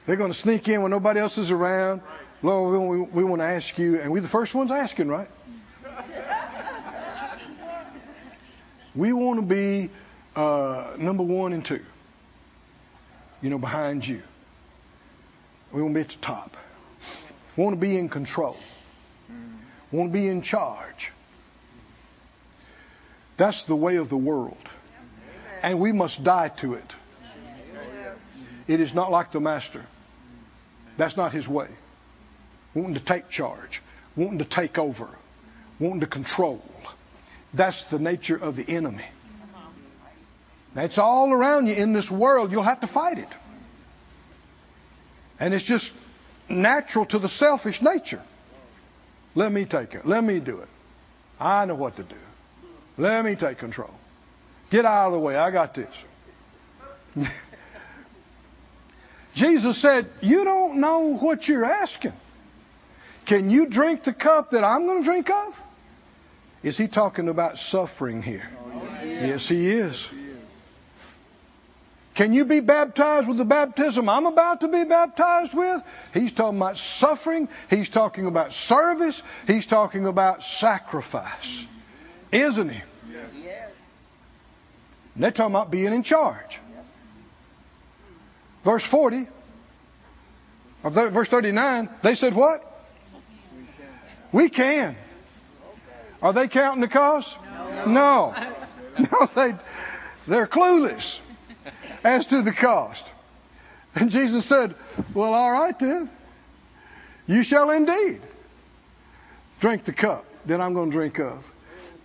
[0.06, 2.02] They're going to sneak in when nobody else is around.
[2.42, 5.28] Lord, we, we, we want to ask you, and we're the first ones asking, right?
[8.94, 9.90] we want to be
[10.36, 11.84] uh, number one and two,
[13.40, 14.22] you know, behind you.
[15.72, 16.56] We want to be at the top.
[17.56, 18.56] We want to be in control.
[19.90, 21.10] We want to be in charge.
[23.36, 24.68] That's the way of the world.
[25.64, 26.94] And we must die to it.
[28.68, 29.82] It is not like the master.
[30.98, 31.68] That's not his way.
[32.74, 33.80] Wanting to take charge,
[34.14, 35.08] wanting to take over,
[35.80, 36.62] wanting to control.
[37.54, 39.06] That's the nature of the enemy.
[40.74, 42.52] That's all around you in this world.
[42.52, 43.32] You'll have to fight it.
[45.40, 45.94] And it's just
[46.46, 48.20] natural to the selfish nature.
[49.34, 50.06] Let me take it.
[50.06, 50.68] Let me do it.
[51.40, 52.22] I know what to do.
[52.98, 53.94] Let me take control.
[54.74, 55.36] Get out of the way.
[55.36, 56.04] I got this.
[59.34, 62.12] Jesus said, You don't know what you're asking.
[63.24, 65.62] Can you drink the cup that I'm going to drink of?
[66.64, 68.50] Is he talking about suffering here?
[69.04, 70.08] yes, he is.
[72.14, 75.84] Can you be baptized with the baptism I'm about to be baptized with?
[76.12, 77.48] He's talking about suffering.
[77.70, 79.22] He's talking about service.
[79.46, 81.64] He's talking about sacrifice.
[82.32, 82.82] Isn't he?
[83.12, 83.70] Yes.
[85.14, 86.58] And they're talking about being in charge.
[88.64, 89.26] Verse 40,
[90.82, 92.70] or verse 39, they said what?
[94.32, 94.96] We can.
[96.22, 97.36] Are they counting the cost?
[97.86, 97.86] No.
[97.86, 98.34] No,
[98.98, 99.54] no they,
[100.26, 101.18] they're clueless
[102.02, 103.04] as to the cost.
[103.94, 104.74] And Jesus said,
[105.12, 106.10] Well, all right then.
[107.26, 108.20] You shall indeed
[109.60, 111.50] drink the cup that I'm going to drink of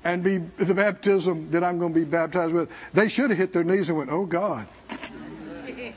[0.04, 2.70] and be the baptism that I'm going to be baptized with.
[2.93, 4.68] They should have hit their knees and went, Oh God.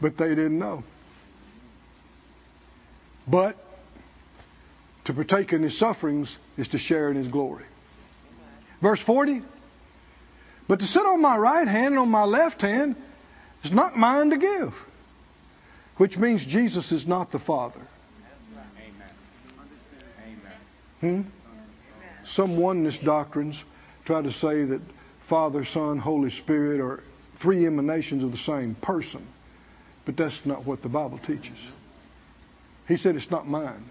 [0.00, 0.82] But they didn't know.
[3.28, 3.56] But
[5.04, 7.64] to partake in his sufferings is to share in his glory.
[8.80, 9.42] Verse 40
[10.68, 12.96] But to sit on my right hand and on my left hand
[13.62, 14.74] is not mine to give,
[15.96, 17.80] which means Jesus is not the Father.
[21.02, 21.24] Amen.
[21.24, 21.39] Hmm?
[22.30, 23.62] Some oneness doctrines
[24.04, 24.80] try to say that
[25.22, 27.02] Father, Son, Holy Spirit are
[27.34, 29.26] three emanations of the same person,
[30.04, 31.58] but that's not what the Bible teaches.
[32.86, 33.84] He said, It's not mine.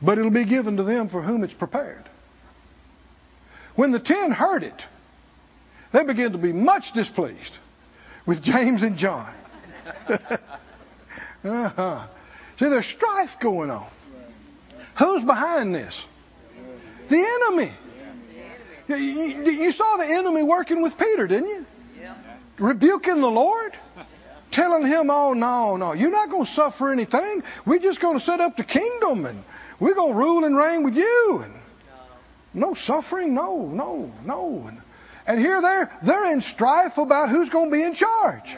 [0.00, 2.04] But it'll be given to them for whom it's prepared.
[3.74, 4.86] When the ten heard it,
[5.90, 7.58] they began to be much displeased
[8.24, 9.34] with James and John.
[11.44, 12.06] uh-huh.
[12.56, 13.88] See, there's strife going on.
[14.96, 16.06] Who's behind this?
[17.08, 17.72] The enemy.
[18.88, 21.66] You, saw the enemy working with Peter, didn't you?
[22.58, 23.72] Rebuking the Lord
[24.50, 27.42] telling him, oh, no, no, you're not going to suffer anything.
[27.66, 29.42] We're just going to set up the kingdom and
[29.80, 31.42] we're going to rule and reign with you.
[31.42, 31.54] And
[32.52, 34.70] no suffering, no, no, no.
[35.26, 38.56] And here they're, they're in strife about who's going to be in charge.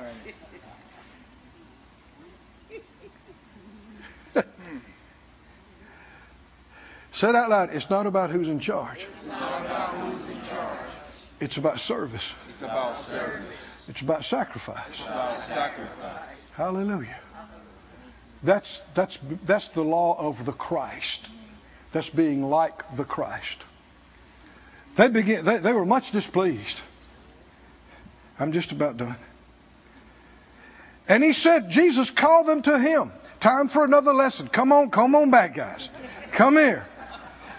[7.17, 7.75] Say it out loud.
[7.75, 9.07] It's not about who's in charge.
[9.17, 10.79] It's not about who's in charge.
[11.41, 12.31] It's about service.
[12.51, 13.57] It's about service.
[13.89, 14.85] It's about sacrifice.
[14.91, 16.43] It's about sacrifice.
[16.53, 17.17] Hallelujah.
[18.43, 21.25] That's, that's, that's the law of the Christ.
[21.93, 23.65] That's being like the Christ.
[24.97, 26.79] They, began, they, they were much displeased.
[28.39, 29.17] I'm just about done.
[31.09, 33.11] And he said, Jesus called them to him.
[33.41, 34.49] Time for another lesson.
[34.49, 35.89] Come on, come on back, guys.
[36.33, 36.85] Come here.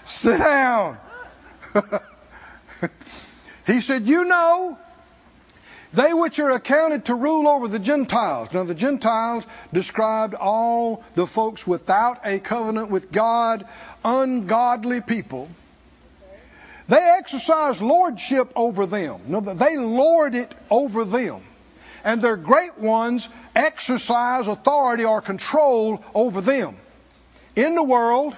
[0.07, 0.97] Sit down.
[3.67, 4.77] he said, You know,
[5.93, 8.49] they which are accounted to rule over the Gentiles.
[8.53, 13.67] Now, the Gentiles described all the folks without a covenant with God,
[14.03, 15.49] ungodly people
[16.87, 19.19] they exercise lordship over them.
[19.27, 21.41] No, they lord it over them.
[22.03, 26.77] And their great ones exercise authority or control over them.
[27.55, 28.35] In the world,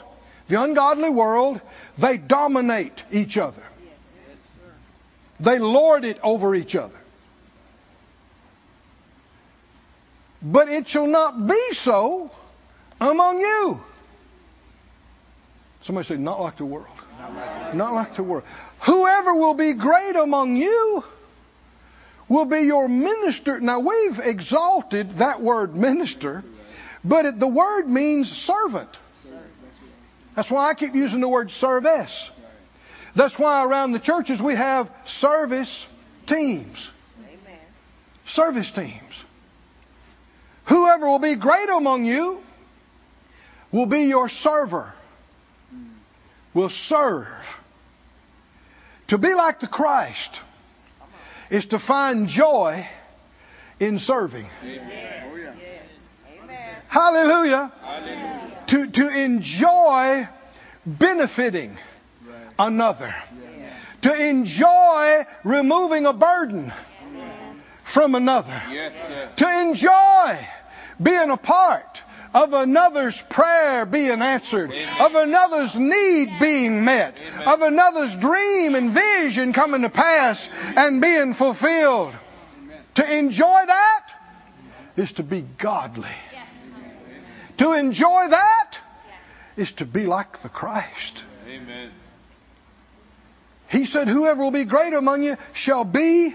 [0.50, 1.62] the ungodly world,
[1.98, 3.64] they dominate each other.
[5.40, 7.00] They lord it over each other.
[10.42, 12.32] but it shall not be so
[13.00, 13.82] among you.
[15.82, 16.88] Somebody say, not like the world.
[17.74, 18.44] Not like the world.
[18.82, 21.04] Whoever will be great among you
[22.28, 23.60] will be your minister.
[23.60, 26.44] Now we've exalted that word minister,
[27.04, 28.90] but it, the word means servant.
[30.40, 32.30] That's why I keep using the word service.
[33.14, 35.86] That's why around the churches we have service
[36.28, 36.90] teams.
[37.28, 37.60] Amen.
[38.26, 39.24] Service teams.
[40.64, 42.42] Whoever will be great among you
[43.74, 44.94] will be your server,
[46.54, 47.28] will serve.
[49.08, 50.40] To be like the Christ
[51.50, 52.88] is to find joy
[53.82, 54.48] in serving.
[54.64, 55.24] Amen.
[55.26, 55.30] Oh,
[56.90, 57.72] Hallelujah.
[57.82, 58.58] Hallelujah.
[58.68, 60.28] To, to enjoy
[60.86, 61.78] benefiting
[62.58, 63.16] another.
[64.02, 66.74] To enjoy removing a burden
[67.84, 68.62] from another.
[68.72, 69.30] Yes, sir.
[69.38, 70.48] To enjoy
[71.02, 72.02] being a part
[72.34, 79.54] of another's prayer being answered, of another's need being met, of another's dream and vision
[79.54, 82.14] coming to pass and being fulfilled.
[82.96, 84.06] To enjoy that
[84.96, 86.10] is to be godly.
[87.60, 88.78] To enjoy that
[89.58, 91.22] is to be like the Christ.
[91.46, 91.92] Amen.
[93.70, 96.34] He said, Whoever will be great among you shall be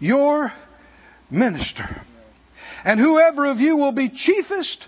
[0.00, 0.54] your
[1.30, 1.86] minister.
[2.82, 4.86] And whoever of you will be chiefest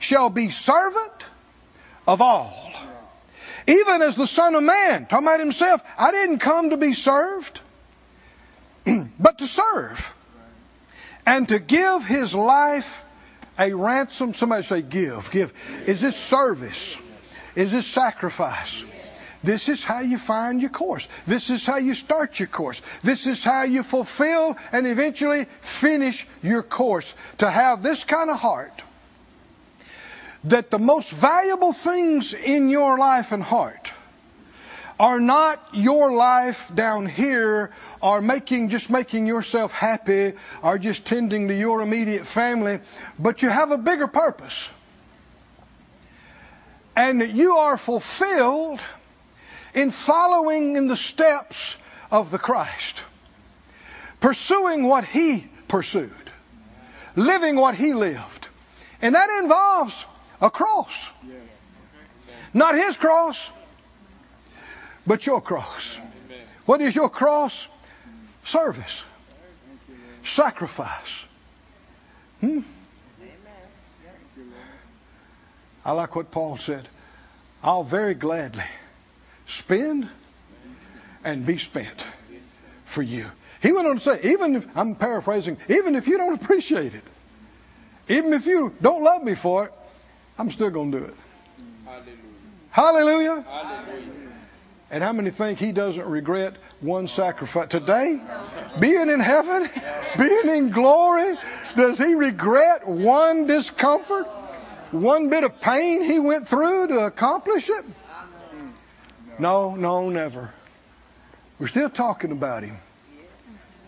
[0.00, 1.26] shall be servant
[2.06, 2.72] of all.
[3.66, 7.60] Even as the Son of Man, talking about himself, I didn't come to be served,
[9.20, 10.10] but to serve.
[11.26, 13.04] And to give his life
[13.58, 14.34] a ransom.
[14.34, 15.52] Somebody say, give, give.
[15.86, 16.96] Is this service?
[17.54, 18.82] Is this sacrifice?
[19.42, 21.06] This is how you find your course.
[21.26, 22.82] This is how you start your course.
[23.02, 27.12] This is how you fulfill and eventually finish your course.
[27.38, 28.82] To have this kind of heart
[30.44, 33.92] that the most valuable things in your life and heart
[34.98, 37.70] are not your life down here
[38.00, 42.80] or making just making yourself happy or just tending to your immediate family,
[43.18, 44.68] but you have a bigger purpose.
[46.96, 48.80] And you are fulfilled
[49.74, 51.76] in following in the steps
[52.10, 53.02] of the Christ,
[54.20, 56.10] pursuing what He pursued,
[57.14, 58.48] living what He lived.
[59.00, 60.04] And that involves
[60.40, 61.08] a cross.
[62.52, 63.50] Not His cross,
[65.06, 65.96] but your cross.
[66.66, 67.66] What is your cross?
[68.48, 69.02] Service,
[70.24, 71.22] sacrifice.
[72.40, 72.60] Hmm?
[75.84, 76.88] I like what Paul said.
[77.62, 78.64] I'll very gladly
[79.46, 80.08] spend
[81.24, 82.06] and be spent
[82.86, 83.26] for you.
[83.60, 87.04] He went on to say, even if, I'm paraphrasing, even if you don't appreciate it,
[88.08, 89.72] even if you don't love me for it,
[90.38, 91.14] I'm still going to do it.
[91.84, 92.14] Hallelujah.
[92.70, 93.44] Hallelujah.
[93.46, 94.27] Hallelujah.
[94.90, 97.68] And how many think he doesn't regret one sacrifice?
[97.68, 98.20] Today,
[98.80, 99.68] being in heaven,
[100.18, 101.36] being in glory,
[101.76, 104.26] does he regret one discomfort,
[104.90, 107.84] one bit of pain he went through to accomplish it?
[109.38, 110.52] No, no, never.
[111.58, 112.78] We're still talking about him.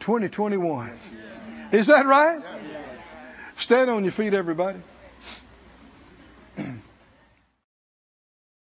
[0.00, 0.90] 2021.
[1.72, 2.40] Is that right?
[3.56, 4.80] Stand on your feet, everybody.